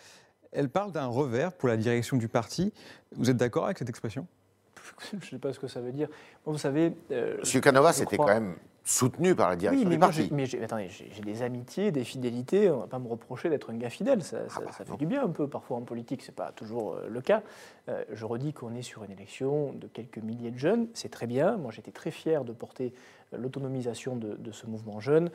elle 0.51 0.69
parle 0.69 0.91
d'un 0.91 1.05
revers 1.05 1.53
pour 1.53 1.69
la 1.69 1.77
direction 1.77 2.17
du 2.17 2.27
parti. 2.27 2.73
Vous 3.15 3.29
êtes 3.29 3.37
d'accord 3.37 3.65
avec 3.65 3.77
cette 3.77 3.89
expression? 3.89 4.25
Je 5.11 5.17
ne 5.17 5.21
sais 5.21 5.37
pas 5.37 5.53
ce 5.53 5.59
que 5.59 5.67
ça 5.67 5.79
veut 5.79 5.91
dire. 5.91 6.07
vous 6.43 6.57
savez. 6.57 6.95
Euh, 7.11 7.37
Monsieur 7.37 7.61
Canova, 7.61 7.93
c'était 7.93 8.17
quand 8.17 8.25
même 8.25 8.55
soutenu 8.85 9.33
par 9.33 9.49
la 9.49 9.55
direction 9.55 9.89
du 9.89 9.97
parti. 9.97 10.29
mais 10.31 10.47
attendez, 10.61 10.89
j'ai 10.89 11.21
des 11.21 11.41
amitiés, 11.41 11.91
des 11.91 12.03
fidélités. 12.03 12.69
On 12.69 12.77
ne 12.77 12.81
va 12.81 12.87
pas 12.87 12.99
me 12.99 13.07
reprocher 13.07 13.49
d'être 13.49 13.69
un 13.69 13.77
gars 13.77 13.89
fidèle. 13.89 14.23
Ça, 14.23 14.39
ah 14.49 14.59
bah 14.59 14.71
fait 14.71 14.97
du 14.97 15.05
bien 15.05 15.23
un 15.23 15.29
peu 15.29 15.47
parfois 15.47 15.77
en 15.77 15.81
politique. 15.81 16.21
C'est 16.21 16.35
pas 16.35 16.51
toujours 16.51 16.95
euh, 16.95 17.07
le 17.09 17.21
cas. 17.21 17.43
Euh, 17.87 18.03
je 18.11 18.25
redis 18.25 18.53
qu'on 18.53 18.75
est 18.75 18.81
sur 18.81 19.03
une 19.03 19.11
élection 19.11 19.73
de 19.73 19.87
quelques 19.87 20.17
milliers 20.17 20.51
de 20.51 20.57
jeunes. 20.57 20.87
C'est 20.93 21.09
très 21.09 21.27
bien. 21.27 21.55
Moi, 21.57 21.71
j'étais 21.71 21.91
très 21.91 22.11
fier 22.11 22.43
de 22.43 22.51
porter 22.51 22.93
euh, 22.93 23.22
l'autonomisation 23.37 24.15
de, 24.15 24.51
ce 24.51 24.65
mouvement 24.65 24.99
jeune. 24.99 25.29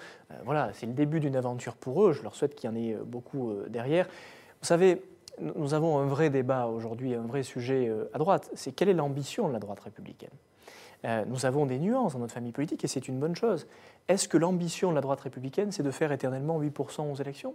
voilà, 0.45 0.71
c'est 0.73 0.87
le 0.87 0.93
début 0.93 1.21
d'une 1.21 1.37
aventure 1.37 1.77
pour 1.77 2.07
eux. 2.07 2.13
Je 2.13 2.23
leur 2.23 2.35
souhaite 2.35 2.55
qu'il 2.55 2.71
y 2.71 2.73
en 2.73 2.77
ait 2.77 2.97
beaucoup 3.05 3.53
derrière. 3.69 4.07
Vous 4.61 4.67
savez, 4.67 5.03
nous 5.41 5.75
avons 5.75 5.99
un 5.99 6.07
vrai 6.07 6.31
débat 6.31 6.67
aujourd'hui, 6.67 7.15
un 7.15 7.27
vrai 7.27 7.43
sujet 7.43 7.93
à 8.13 8.19
droite. 8.19 8.51
C'est 8.55 8.73
quelle 8.73 8.89
est 8.89 8.95
l'ambition 8.95 9.49
de 9.49 9.53
la 9.53 9.59
droite 9.59 9.81
républicaine? 9.81 10.31
Euh, 11.05 11.25
nous 11.27 11.47
avons 11.47 11.67
des 11.67 11.79
nuances 11.79 12.15
dans 12.15 12.19
notre 12.19 12.35
famille 12.35 12.53
politique 12.53 12.85
et 12.85 12.89
c'est 12.89 13.07
une 13.09 13.19
bonne 13.19 13.37
chose. 13.37 13.67
Est-ce 14.09 14.29
que 14.29 14.37
l'ambition 14.37 14.91
de 14.91 14.97
la 14.97 15.01
droite 15.01 15.21
républicaine, 15.21 15.71
c'est 15.71 15.83
de 15.83 15.91
faire 15.91 16.11
éternellement 16.13 16.61
8% 16.61 17.13
aux 17.13 17.15
élections? 17.15 17.55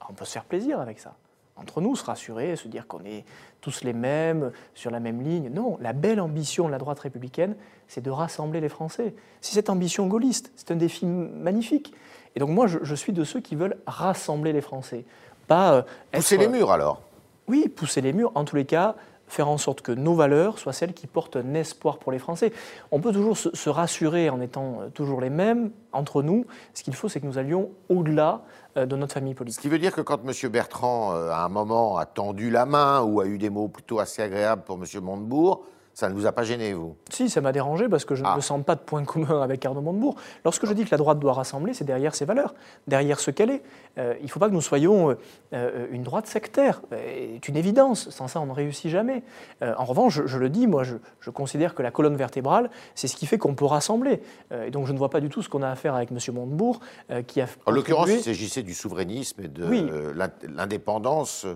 Ah, 0.00 0.06
On 0.10 0.14
peut 0.14 0.24
se 0.24 0.32
faire 0.32 0.44
plaisir 0.44 0.80
avec 0.80 0.98
ça. 0.98 1.16
Entre 1.56 1.80
nous, 1.80 1.94
se 1.94 2.04
rassurer, 2.04 2.56
se 2.56 2.66
dire 2.66 2.86
qu'on 2.88 3.04
est 3.04 3.24
tous 3.60 3.84
les 3.84 3.92
mêmes, 3.92 4.50
sur 4.74 4.90
la 4.90 4.98
même 4.98 5.22
ligne. 5.22 5.50
Non, 5.50 5.78
la 5.80 5.92
belle 5.92 6.20
ambition 6.20 6.66
de 6.66 6.72
la 6.72 6.78
droite 6.78 6.98
républicaine, 6.98 7.54
c'est 7.86 8.00
de 8.00 8.10
rassembler 8.10 8.60
les 8.60 8.68
Français. 8.68 9.14
C'est 9.40 9.54
cette 9.54 9.70
ambition 9.70 10.06
gaulliste, 10.08 10.52
c'est 10.56 10.72
un 10.72 10.76
défi 10.76 11.06
magnifique. 11.06 11.94
Et 12.34 12.40
donc 12.40 12.50
moi, 12.50 12.66
je, 12.66 12.94
suis 12.94 13.12
de 13.12 13.22
ceux 13.22 13.40
qui 13.40 13.54
veulent 13.54 13.76
rassembler 13.86 14.52
les 14.52 14.60
Français. 14.60 15.04
Pas, 15.46 15.74
euh, 15.74 15.82
pousser 16.10 16.36
les 16.36 16.48
murs 16.48 16.72
alors 16.72 17.00
Oui, 17.46 17.68
pousser 17.68 18.00
les 18.00 18.12
murs. 18.12 18.32
En 18.34 18.44
tous 18.44 18.56
les 18.56 18.64
cas, 18.64 18.96
faire 19.28 19.48
en 19.48 19.58
sorte 19.58 19.80
que 19.80 19.92
nos 19.92 20.14
valeurs 20.14 20.58
soient 20.58 20.72
celles 20.72 20.92
qui 20.92 21.06
portent 21.06 21.36
un 21.36 21.54
espoir 21.54 21.98
pour 21.98 22.12
les 22.12 22.18
Français. 22.18 22.52
On 22.90 23.00
peut 23.00 23.12
toujours 23.12 23.36
se, 23.36 23.68
rassurer 23.68 24.30
en 24.30 24.40
étant 24.40 24.80
euh, 24.80 24.88
toujours 24.88 25.20
les 25.20 25.30
mêmes 25.30 25.70
entre 25.92 26.22
nous. 26.22 26.46
Ce 26.74 26.82
qu'il 26.82 26.94
faut, 26.94 27.08
c'est 27.08 27.20
que 27.20 27.26
nous 27.26 27.38
allions 27.38 27.70
au-delà 27.88 28.42
euh, 28.42 28.63
de 28.76 28.96
notre 28.96 29.14
famille 29.14 29.34
politique. 29.34 29.56
Ce 29.56 29.62
qui 29.62 29.68
veut 29.68 29.78
dire 29.78 29.92
que 29.94 30.00
quand 30.00 30.20
M. 30.26 30.50
Bertrand, 30.50 31.14
euh, 31.14 31.30
à 31.30 31.44
un 31.44 31.48
moment, 31.48 31.96
a 31.96 32.06
tendu 32.06 32.50
la 32.50 32.66
main 32.66 33.02
ou 33.02 33.20
a 33.20 33.26
eu 33.26 33.38
des 33.38 33.50
mots 33.50 33.68
plutôt 33.68 34.00
assez 34.00 34.22
agréables 34.22 34.62
pour 34.62 34.76
M. 34.76 34.84
Montebourg, 35.02 35.64
ça 35.94 36.08
ne 36.08 36.14
vous 36.14 36.26
a 36.26 36.32
pas 36.32 36.42
gêné, 36.42 36.72
vous? 36.72 36.96
Si, 37.08 37.30
ça 37.30 37.40
m'a 37.40 37.52
dérangé 37.52 37.88
parce 37.88 38.04
que 38.04 38.16
je 38.16 38.24
ne 38.24 38.28
ah. 38.28 38.34
me 38.34 38.40
sens 38.40 38.62
pas 38.64 38.74
de 38.74 38.80
point 38.80 39.04
commun 39.04 39.40
avec 39.40 39.64
Arnaud 39.64 39.80
Montebourg. 39.80 40.16
Lorsque 40.44 40.66
je 40.66 40.72
dis 40.72 40.84
que 40.84 40.90
la 40.90 40.98
droite 40.98 41.20
doit 41.20 41.32
rassembler, 41.32 41.72
c'est 41.72 41.84
derrière 41.84 42.16
ses 42.16 42.24
valeurs, 42.24 42.54
derrière 42.88 43.20
ce 43.20 43.30
qu'elle 43.30 43.50
est. 43.50 43.62
Euh, 43.98 44.14
il 44.18 44.24
ne 44.24 44.28
faut 44.28 44.40
pas 44.40 44.48
que 44.48 44.54
nous 44.54 44.60
soyons 44.60 45.10
euh, 45.10 45.14
euh, 45.52 45.86
une 45.92 46.02
droite 46.02 46.26
sectaire. 46.26 46.82
C'est 46.90 47.46
une 47.46 47.56
évidence. 47.56 48.10
Sans 48.10 48.26
ça, 48.26 48.40
on 48.40 48.46
ne 48.46 48.52
réussit 48.52 48.90
jamais. 48.90 49.22
en 49.62 49.84
revanche, 49.84 50.22
je, 50.26 50.38
le 50.38 50.50
dis, 50.50 50.66
moi, 50.66 50.82
je, 50.82 51.30
considère 51.30 51.76
que 51.76 51.82
la 51.82 51.92
colonne 51.92 52.16
vertébrale, 52.16 52.70
c'est 52.96 53.06
ce 53.06 53.14
qui 53.14 53.26
fait 53.26 53.38
qu'on 53.38 53.54
peut 53.54 53.64
rassembler. 53.64 54.20
et 54.66 54.70
donc, 54.70 54.86
je 54.86 54.92
ne 54.92 54.98
vois 54.98 55.10
pas 55.10 55.20
du 55.20 55.28
tout 55.28 55.42
ce 55.42 55.48
qu'on 55.48 55.62
a 55.62 55.70
à 55.70 55.76
faire 55.76 55.94
avec 55.94 56.10
M. 56.10 56.18
Montebourg, 56.34 56.80
qui 57.28 57.40
a. 57.40 57.46
En 57.66 57.70
l'occurrence, 57.70 58.10
il 58.10 58.20
s'agissait 58.20 58.62
du 58.62 58.74
souverainisme 58.74 59.42
et 59.42 59.48
de 59.48 60.12
l'indépendance 60.48 61.46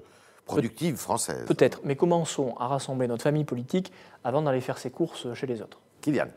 productive 0.49 0.97
française. 0.97 1.47
Peut-être, 1.47 1.81
mais 1.85 1.95
commençons 1.95 2.55
à 2.59 2.67
rassembler 2.67 3.07
notre 3.07 3.23
famille 3.23 3.45
politique 3.45 3.93
avant 4.25 4.43
d'aller 4.43 4.61
faire 4.61 4.79
ses 4.79 4.91
courses 4.91 5.33
chez 5.35 5.47
les 5.47 5.63
autres. 5.63 5.79
Kylian. 6.01 6.29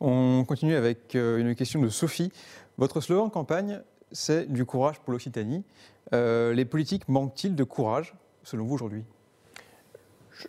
On 0.00 0.44
continue 0.44 0.74
avec 0.74 1.14
euh, 1.14 1.38
une 1.38 1.54
question 1.54 1.80
de 1.80 1.88
Sophie. 1.88 2.32
Votre 2.76 3.00
slogan 3.00 3.30
campagne, 3.30 3.80
c'est 4.12 4.50
du 4.50 4.64
courage 4.64 5.00
pour 5.00 5.12
l'Occitanie. 5.12 5.64
Euh, 6.12 6.52
les 6.54 6.64
politiques 6.64 7.08
manquent-ils 7.08 7.54
de 7.54 7.64
courage, 7.64 8.14
selon 8.44 8.64
vous, 8.64 8.74
aujourd'hui? 8.74 9.04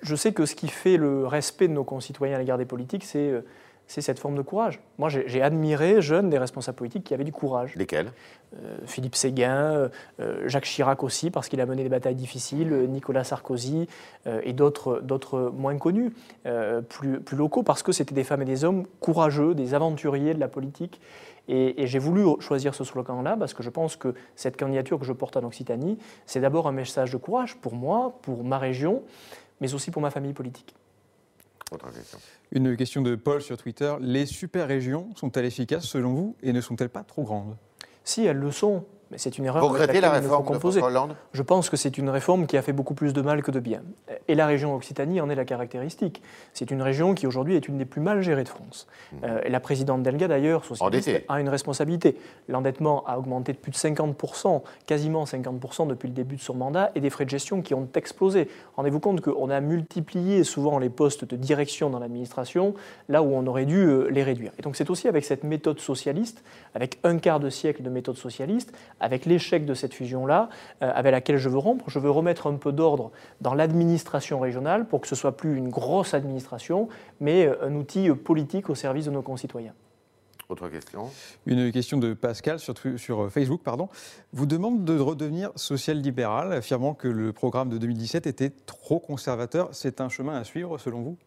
Je 0.04 0.16
sais 0.16 0.34
que 0.34 0.46
ce 0.46 0.56
qui 0.56 0.68
fait 0.68 0.98
le 0.98 1.26
respect 1.26 1.68
de 1.68 1.74
nos 1.74 1.84
concitoyens 1.84 2.36
à 2.36 2.40
l'égard 2.40 2.60
des 2.60 2.66
politiques, 2.66 3.04
c'est 3.04 3.32
euh, 3.32 3.42
c'est 3.90 4.02
cette 4.02 4.20
forme 4.20 4.36
de 4.36 4.44
courage. 4.44 4.80
Moi, 5.00 5.10
j'ai 5.10 5.42
admiré, 5.42 6.00
jeune, 6.00 6.30
des 6.30 6.38
responsables 6.38 6.78
politiques 6.78 7.04
qui 7.04 7.16
avaient 7.16 7.24
du 7.24 7.32
courage. 7.32 7.76
Lesquels? 7.76 8.12
Euh, 8.56 8.78
Philippe 8.86 9.16
Séguin, 9.16 9.90
euh, 10.20 10.48
Jacques 10.48 10.66
Chirac 10.66 11.04
aussi, 11.04 11.32
parce 11.32 11.50
qu'il 11.50 11.60
a 11.60 11.66
mené 11.66 11.82
des 11.82 11.90
batailles 11.90 12.14
difficiles, 12.14 12.72
euh, 12.72 12.86
Nicolas 12.86 13.24
Sarkozy 13.24 13.88
et 14.44 14.54
d'autres 14.54 15.52
moins 15.56 15.76
connus, 15.78 16.14
plus, 16.88 17.20
plus 17.20 17.36
locaux, 17.36 17.64
parce 17.64 17.82
que 17.82 17.92
c'était 17.92 18.14
des 18.14 18.24
femmes 18.24 18.44
et 18.44 18.46
des 18.46 18.64
hommes 18.64 18.86
courageux, 19.00 19.56
des 19.56 19.74
aventuriers 19.74 20.36
de 20.36 20.40
la 20.40 20.48
politique. 20.48 21.02
Et, 21.48 21.82
et 21.82 21.88
j'ai 21.88 21.98
voulu 21.98 22.24
choisir 22.40 22.76
ce 22.76 22.84
slogan-là 22.84 23.38
parce 23.38 23.56
que 23.56 23.64
je 23.64 23.72
pense 23.72 23.96
que 23.96 24.14
cette 24.36 24.56
candidature 24.56 25.00
que 25.00 25.06
je 25.06 25.14
porte 25.14 25.36
en 25.36 25.44
Occitanie, 25.44 25.98
c'est 26.28 26.42
d'abord 26.42 26.68
un 26.68 26.72
message 26.72 27.12
de 27.12 27.18
courage 27.18 27.56
pour 27.56 27.74
moi, 27.74 28.20
pour 28.22 28.44
ma 28.44 28.60
région, 28.60 29.02
mais 29.62 29.74
aussi 29.74 29.90
pour 29.90 30.04
ma 30.04 30.12
famille 30.12 30.34
politique. 30.34 30.76
Une 32.52 32.76
question 32.76 33.02
de 33.02 33.16
Paul 33.16 33.42
sur 33.42 33.58
Twitter. 33.58 33.94
Les 34.02 34.26
super-régions 34.26 35.10
sont-elles 35.16 35.46
efficaces 35.46 35.86
selon 35.86 36.14
vous 36.14 36.36
et 36.42 36.54
ne 36.54 36.62
sont-elles 36.62 36.90
pas 36.90 37.04
trop 37.04 37.24
grandes? 37.24 37.56
Si, 38.04 38.26
elles 38.26 38.38
le 38.38 38.52
sont. 38.52 38.86
Mais 39.12 39.18
c'est 39.18 39.38
une 39.38 39.46
erreur. 39.46 39.62
Vous 39.64 39.70
regrettez 39.70 40.02
la 40.02 40.12
réforme 40.12 40.46
de 40.46 40.80
Hollande? 40.82 41.16
Je 41.34 41.42
pense 41.42 41.70
que 41.70 41.78
c'est 41.78 41.98
une 41.98 42.10
réforme 42.10 42.46
qui 42.46 42.58
a 42.58 42.62
fait 42.62 42.74
beaucoup 42.74 42.94
plus 42.94 43.14
de 43.14 43.22
mal 43.22 43.42
que 43.42 43.52
de 43.52 43.60
bien. 43.60 43.82
Et 44.28 44.36
la 44.36 44.46
région 44.46 44.76
Occitanie 44.76 45.20
en 45.20 45.30
est 45.30 45.36
la 45.36 45.46
caractéristique. 45.46 46.22
C'est 46.54 46.70
une 46.72 46.82
région 46.82 47.16
qui 47.16 47.26
aujourd'hui 47.26 47.56
est 47.56 47.68
une 47.68 47.78
des 47.78 47.86
plus 47.86 48.02
mal 48.02 48.22
gérées 48.22 48.44
de 48.44 48.50
France. 48.50 48.88
Mmh. 49.12 49.16
Euh, 49.24 49.42
et 49.44 49.50
la 49.50 49.60
présidente 49.60 50.04
Delga 50.04 50.28
d'ailleurs, 50.28 50.64
a 51.28 51.40
une 51.40 51.50
responsabilité. 51.50 52.18
L'endettement 52.48 53.04
a 53.08 53.18
augmenté 53.18 53.54
de 53.54 53.58
plus 53.58 53.72
de 53.72 53.78
50%, 53.78 54.62
quasiment 54.86 55.24
50% 55.24 55.88
depuis 55.88 56.08
le 56.08 56.14
début 56.14 56.36
de 56.36 56.42
son 56.42 56.54
mandat, 56.54 56.92
et 56.96 57.02
des 57.02 57.10
frais 57.10 57.26
de 57.26 57.30
gestion 57.30 57.62
qui 57.62 57.74
ont 57.74 57.88
explosé. 57.96 58.48
Rendez-vous 58.76 59.00
compte 59.00 59.22
qu'on 59.22 59.50
a 59.50 59.60
multiplié 59.60 60.44
souvent 60.44 60.78
les 60.78 60.90
postes 60.90 61.26
de 61.26 61.36
direction 61.36 61.90
dans 61.90 62.00
l'administration, 62.00 62.76
là 63.08 63.24
où 63.24 63.34
on 63.34 63.46
aurait 63.48 63.66
dû 63.66 63.78
euh, 63.78 64.08
les 64.10 64.24
réduire. 64.24 64.52
Et 64.60 64.62
donc 64.62 64.76
c'est 64.76 64.90
aussi 64.90 65.08
avec 65.08 65.26
cette 65.26 65.44
méthode 65.44 65.80
socialiste, 65.80 66.44
avec 66.76 67.00
un 67.04 67.18
quart 67.18 67.40
de 67.40 67.50
siècle 67.50 67.82
de 67.82 67.90
méthode 67.90 68.18
socialiste, 68.18 68.74
avec 69.00 69.26
l'échec 69.26 69.66
de 69.66 69.74
cette 69.74 69.94
fusion-là, 69.94 70.50
euh, 70.82 70.92
avec 70.94 71.12
laquelle 71.12 71.38
je 71.38 71.50
veux 71.50 71.58
rompre. 71.58 71.90
Je 71.90 72.00
veux 72.00 72.12
remettre 72.12 72.48
un 72.48 72.56
peu 72.56 72.72
d'ordre 72.72 73.12
dans 73.42 73.54
l'administration 73.54 74.40
régionale 74.40 74.88
pour 74.88 75.02
que 75.02 75.08
ce 75.08 75.16
soit 75.16 75.36
plus 75.36 75.58
une 75.58 75.70
grosse 75.70 76.14
administration, 76.14 76.88
mais 77.20 77.46
euh, 77.46 77.56
un 77.66 77.76
outil 77.76 78.10
politique 78.10 78.70
au 78.70 78.76
service 78.76 79.06
de 79.06 79.12
nos 79.12 79.22
concitoyens. 79.22 79.74
Autre 80.50 80.68
question? 80.68 81.12
Une 81.46 81.72
question 81.72 82.00
de 82.00 82.16
Pascal 82.16 82.60
sur, 82.60 82.74
sur 82.98 83.22
euh, 83.22 83.30
Facebook. 83.30 83.62
Pardon. 83.64 83.88
Vous 84.34 84.48
demande 84.48 84.84
de 84.84 84.98
redevenir 84.98 85.52
social-libéral, 85.56 86.54
affirmant 86.54 86.96
que 86.96 87.08
le 87.08 87.32
programme 87.34 87.70
de 87.70 87.78
2017 87.78 88.26
était 88.26 88.50
trop 88.50 89.00
conservateur. 89.00 89.70
C'est 89.74 90.02
un 90.02 90.10
chemin 90.10 90.36
à 90.36 90.44
suivre 90.44 90.80
selon 90.80 91.02
vous? 91.02 91.18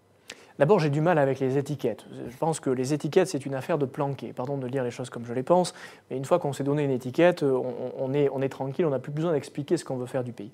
D'abord, 0.58 0.78
j'ai 0.78 0.90
du 0.90 1.00
mal 1.00 1.18
avec 1.18 1.40
les 1.40 1.58
étiquettes. 1.58 2.04
Je 2.28 2.36
pense 2.36 2.60
que 2.60 2.70
les 2.70 2.92
étiquettes, 2.92 3.28
c'est 3.28 3.46
une 3.46 3.54
affaire 3.54 3.78
de 3.78 3.86
planquer. 3.86 4.32
Pardon 4.32 4.56
de 4.56 4.66
lire 4.66 4.84
les 4.84 4.90
choses 4.90 5.10
comme 5.10 5.24
je 5.24 5.32
les 5.32 5.42
pense, 5.42 5.74
mais 6.10 6.16
une 6.16 6.24
fois 6.24 6.38
qu'on 6.38 6.52
s'est 6.52 6.64
donné 6.64 6.84
une 6.84 6.90
étiquette, 6.90 7.42
on, 7.42 8.12
est, 8.12 8.28
on 8.32 8.42
est 8.42 8.48
tranquille, 8.48 8.84
on 8.86 8.90
n'a 8.90 8.98
plus 8.98 9.12
besoin 9.12 9.32
d'expliquer 9.32 9.76
ce 9.76 9.84
qu'on 9.84 9.96
veut 9.96 10.06
faire 10.06 10.24
du 10.24 10.32
pays. 10.32 10.50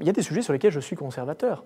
Il 0.00 0.06
y 0.06 0.10
a 0.10 0.12
des 0.12 0.22
sujets 0.22 0.42
sur 0.42 0.52
lesquels 0.52 0.72
je 0.72 0.80
suis 0.80 0.96
conservateur 0.96 1.64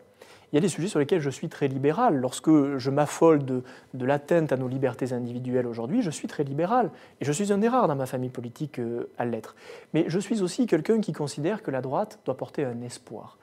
il 0.52 0.56
y 0.56 0.58
a 0.58 0.60
des 0.60 0.68
sujets 0.68 0.88
sur 0.88 0.98
lesquels 0.98 1.20
je 1.20 1.30
suis 1.30 1.48
très 1.48 1.68
libéral. 1.68 2.16
Lorsque 2.16 2.50
je 2.76 2.90
m'affole 2.90 3.44
de, 3.44 3.62
l'atteinte 3.94 4.52
à 4.52 4.56
nos 4.56 4.68
libertés 4.68 5.12
individuelles 5.12 5.66
aujourd'hui, 5.66 6.02
je 6.02 6.10
suis 6.10 6.28
très 6.28 6.44
libéral. 6.44 6.90
Et 7.20 7.24
je 7.24 7.32
suis 7.32 7.52
un 7.52 7.58
des 7.58 7.68
rares 7.68 7.88
dans 7.88 7.96
ma 7.96 8.06
famille 8.06 8.30
politique 8.30 8.78
euh, 8.78 9.10
à 9.18 9.24
l'être. 9.24 9.56
Mais 9.92 10.04
je 10.08 10.18
suis 10.18 10.42
aussi 10.42 10.66
quelqu'un 10.66 11.00
qui 11.00 11.12
considère 11.12 11.62
que 11.62 11.70
la 11.70 11.80
droite 11.80 12.20
doit 12.24 12.36
porter 12.36 12.64
un 12.64 12.80
espoir. 12.82 13.38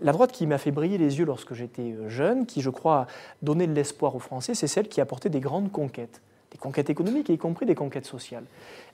La 0.00 0.12
droite 0.12 0.32
qui 0.32 0.46
m'a 0.46 0.58
fait 0.58 0.70
briller 0.70 0.98
les 0.98 1.18
yeux 1.18 1.26
lorsque 1.26 1.54
j'étais 1.54 1.92
euh, 1.92 2.08
jeune, 2.08 2.46
qui 2.46 2.62
je 2.62 2.70
crois 2.70 3.06
donné 3.42 3.66
de 3.66 3.74
l'espoir 3.74 4.16
aux 4.16 4.20
Français, 4.20 4.54
c'est 4.54 4.66
celle 4.66 4.88
qui 4.88 5.00
a 5.00 5.06
porté 5.06 5.28
des 5.28 5.40
grandes 5.40 5.70
conquêtes 5.70 6.22
des 6.56 6.60
conquêtes 6.60 6.90
économiques, 6.90 7.28
y 7.28 7.38
compris 7.38 7.66
des 7.66 7.74
conquêtes 7.74 8.06
sociales. 8.06 8.44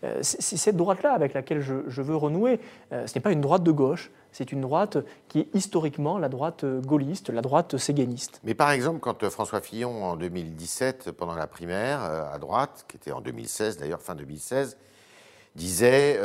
Euh, 0.03 0.19
c'est 0.23 0.57
cette 0.57 0.77
droite-là 0.77 1.13
avec 1.13 1.33
laquelle 1.33 1.61
je, 1.61 2.03
veux 2.03 2.17
renouer. 2.17 2.59
Euh, 2.93 3.07
ce 3.07 3.15
n'est 3.15 3.21
pas 3.23 3.31
une 3.31 3.41
droite 3.41 3.63
de 3.63 3.71
gauche, 3.71 4.11
c'est 4.33 4.51
une 4.51 4.61
droite 4.61 4.99
qui 5.29 5.41
est 5.41 5.49
historiquement 5.55 6.19
la 6.19 6.29
droite 6.29 6.65
gaulliste, 6.65 7.31
la 7.31 7.41
droite 7.41 7.77
séguéniste. 7.77 8.41
Mais 8.43 8.55
par 8.55 8.73
exemple, 8.73 8.99
quand 8.99 9.29
François 9.31 9.61
Fillon, 9.61 10.05
en 10.05 10.17
2017, 10.17 11.13
pendant 11.13 11.35
la 11.35 11.47
primaire, 11.47 12.03
euh, 12.03 12.35
à 12.35 12.39
droite, 12.39 12.85
qui 12.89 12.97
était 12.97 13.13
en 13.13 13.21
2016 13.21 13.79
d'ailleurs, 13.79 14.03
fin 14.03 14.15
2016, 14.15 14.77
disait 15.55 16.19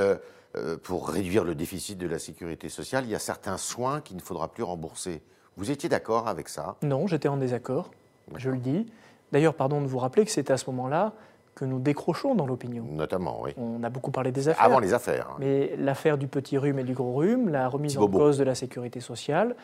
pour 0.81 1.09
réduire 1.09 1.43
le 1.43 1.53
déficit 1.53 1.99
de 1.99 2.07
la 2.07 2.17
sécurité 2.17 2.69
sociale, 2.69 3.03
il 3.05 3.11
y 3.11 3.15
a 3.15 3.19
certains 3.19 3.57
soins 3.57 4.01
qu'il 4.01 4.15
ne 4.15 4.21
faudra 4.21 4.47
plus 4.47 4.63
rembourser. 4.63 5.21
Vous 5.55 5.69
étiez 5.69 5.89
d'accord 5.89 6.27
avec 6.27 6.49
ça? 6.49 6.77
Non, 6.81 7.05
j'étais 7.05 7.27
en 7.27 7.37
désaccord, 7.37 7.91
je 8.37 8.49
le 8.49 8.57
dis. 8.57 8.87
D'ailleurs, 9.31 9.53
pardon 9.53 9.81
de 9.81 9.87
vous 9.87 9.99
rappeler 9.99 10.25
que 10.25 10.31
c'est 10.31 10.49
à 10.51 10.57
ce 10.57 10.69
moment-là 10.69 11.13
que 11.57 11.65
nous 11.65 11.79
décrochons 11.79 12.35
dans 12.35 12.45
l'opinion. 12.45 12.85
Notamment, 12.91 13.41
oui. 13.41 13.51
On 13.57 13.83
a 13.83 13.89
beaucoup 13.89 14.11
parlé 14.11 14.31
des 14.31 14.47
affaires. 14.47 14.63
Avant 14.63 14.79
les 14.79 14.93
affaires. 14.93 15.29
Hein. 15.31 15.37
Mais 15.39 15.75
l'affaire 15.77 16.19
du 16.19 16.27
petit 16.27 16.55
rhume 16.55 16.77
et 16.77 16.83
du 16.83 16.93
gros 16.93 17.15
rhume, 17.15 17.49
la 17.49 17.67
remise 17.67 17.97
en 17.97 18.07
cause 18.07 18.37
de 18.37 18.43
la 18.43 18.53
sécurité 18.53 18.99
sociale, 18.99 19.55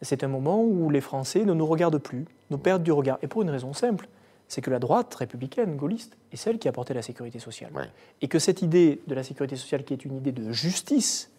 c'est 0.00 0.24
un 0.24 0.28
moment 0.28 0.64
où 0.64 0.88
les 0.88 1.02
Français 1.02 1.44
ne 1.44 1.52
nous 1.52 1.66
regardent 1.66 1.98
plus, 1.98 2.24
nous 2.50 2.56
perdent 2.56 2.82
du 2.82 2.92
regard. 2.92 3.18
Et 3.20 3.26
pour 3.26 3.42
une 3.42 3.50
raison 3.50 3.74
simple, 3.74 4.08
c'est 4.48 4.62
que 4.62 4.70
la 4.70 4.78
droite 4.78 5.14
républicaine, 5.14 5.76
gaulliste, 5.76 6.16
est 6.32 6.36
celle 6.36 6.58
qui 6.58 6.66
a 6.66 6.72
porté 6.72 6.94
la 6.94 7.02
sécurité 7.02 7.38
sociale. 7.38 7.72
Et 8.22 8.28
que 8.28 8.38
cette 8.38 8.62
idée 8.62 9.02
de 9.06 9.14
la 9.14 9.22
sécurité 9.22 9.56
sociale, 9.56 9.84
qui 9.84 9.92
est 9.92 10.06
une 10.06 10.16
idée 10.16 10.32
de 10.32 10.50
justice, 10.50 11.30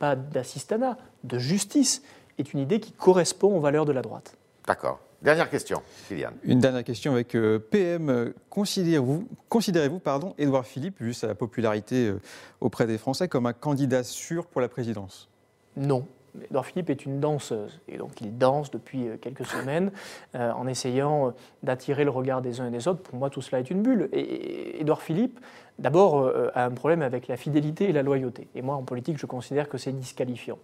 pas 0.00 0.16
d'assistanat, 0.16 0.98
de 1.22 1.38
justice, 1.38 2.02
est 2.36 2.52
une 2.52 2.58
idée 2.58 2.80
qui 2.80 2.90
correspond 2.90 3.56
aux 3.56 3.60
valeurs 3.60 3.84
de 3.84 3.92
la 3.92 4.02
droite. 4.02 4.36
D'accord. 4.66 4.98
Dernière 5.22 5.48
question, 5.48 5.82
Kylian. 6.08 6.30
Une 6.42 6.58
dernière 6.58 6.82
question 6.82 7.12
avec 7.12 7.36
euh, 7.36 7.60
PM. 7.60 8.32
Considérez-vous, 8.50 9.28
considérez-vous 9.48 10.00
pardon, 10.00 10.34
Édouard 10.36 10.66
Philippe, 10.66 11.00
vu 11.00 11.14
sa 11.14 11.36
popularité 11.36 12.08
euh, 12.08 12.20
auprès 12.60 12.88
des 12.88 12.98
Français, 12.98 13.28
comme 13.28 13.46
un 13.46 13.52
candidat 13.52 14.02
sûr 14.02 14.46
pour 14.46 14.60
la 14.60 14.68
présidence? 14.68 15.28
Non. 15.76 16.04
Édouard 16.48 16.66
Philippe 16.66 16.90
est 16.90 17.04
une 17.04 17.20
danseuse 17.20 17.78
et 17.88 17.98
donc 17.98 18.20
il 18.22 18.36
danse 18.36 18.70
depuis 18.70 19.06
euh, 19.06 19.16
quelques 19.16 19.44
semaines 19.44 19.92
en 20.34 20.66
essayant 20.66 21.34
d'attirer 21.62 22.02
le 22.02 22.10
regard 22.10 22.42
des 22.42 22.60
uns 22.60 22.66
et 22.66 22.70
des 22.72 22.88
autres. 22.88 23.02
Pour 23.02 23.16
moi, 23.16 23.30
tout 23.30 23.42
cela 23.42 23.60
est 23.60 23.70
une 23.70 23.82
bulle. 23.82 24.08
Et 24.12 24.80
Édouard 24.80 25.02
Philippe, 25.02 25.38
d'abord, 25.78 26.32
a 26.54 26.64
un 26.64 26.70
problème 26.70 27.02
avec 27.02 27.28
la 27.28 27.36
fidélité 27.36 27.88
et 27.88 27.92
la 27.92 28.02
loyauté. 28.02 28.48
Et 28.56 28.62
moi, 28.62 28.74
en 28.74 28.82
politique, 28.82 29.18
je 29.18 29.26
considère 29.26 29.68
que 29.68 29.78
c'est 29.78 29.92
disqualifiant. 29.92 30.58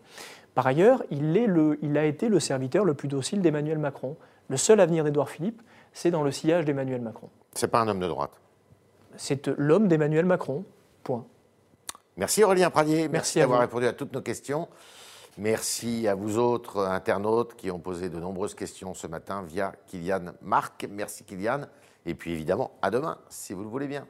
Par 0.59 0.67
ailleurs, 0.67 1.05
il, 1.13 1.37
est 1.37 1.47
le, 1.47 1.79
il 1.83 1.97
a 1.97 2.05
été 2.05 2.29
le 2.29 2.41
serviteur 2.41 2.85
le 2.85 2.93
plus 2.93 3.07
docile 3.07 3.43
d'Emmanuel 3.43 3.79
Macron. 3.79 4.17
Le 4.49 4.57
seul 4.57 4.81
avenir 4.81 5.05
d'Édouard 5.05 5.31
Philippe, 5.31 5.63
c'est 5.93 6.11
dans 6.11 6.25
le 6.25 6.33
sillage 6.33 6.65
d'Emmanuel 6.65 7.01
Macron. 7.01 7.29
C'est 7.55 7.69
pas 7.69 7.79
un 7.81 7.87
homme 7.87 8.01
de 8.01 8.09
droite. 8.09 8.33
C'est 9.17 9.47
l'homme 9.57 9.87
d'Emmanuel 9.87 10.27
Macron. 10.27 10.65
Point. 11.05 11.25
Merci 12.17 12.43
Aurélien 12.43 12.71
Pradier. 12.71 13.07
Merci, 13.07 13.39
d'avoir 13.39 13.61
répondu 13.61 13.87
à 13.87 13.93
toutes 13.93 14.13
nos 14.13 14.21
questions. 14.21 14.67
Merci 15.37 16.09
à 16.09 16.17
vous 16.17 16.39
autres 16.39 16.81
internautes 16.87 17.55
qui 17.55 17.71
ont 17.71 17.79
posé 17.79 18.09
de 18.09 18.19
nombreuses 18.19 18.57
questions 18.57 18.95
ce 18.95 19.07
matin 19.07 19.45
via 19.47 19.75
Kylian 19.87 20.33
Marc. 20.43 20.89
Merci 20.91 21.23
Kylian. 21.23 21.67
Et 22.05 22.17
puis 22.17 22.33
évidemment, 22.33 22.73
à 22.83 22.91
demain, 22.91 23.19
si 23.29 23.55
vous 23.55 23.63
le 23.63 23.69
voulez 23.69 23.87
bien. 23.87 24.09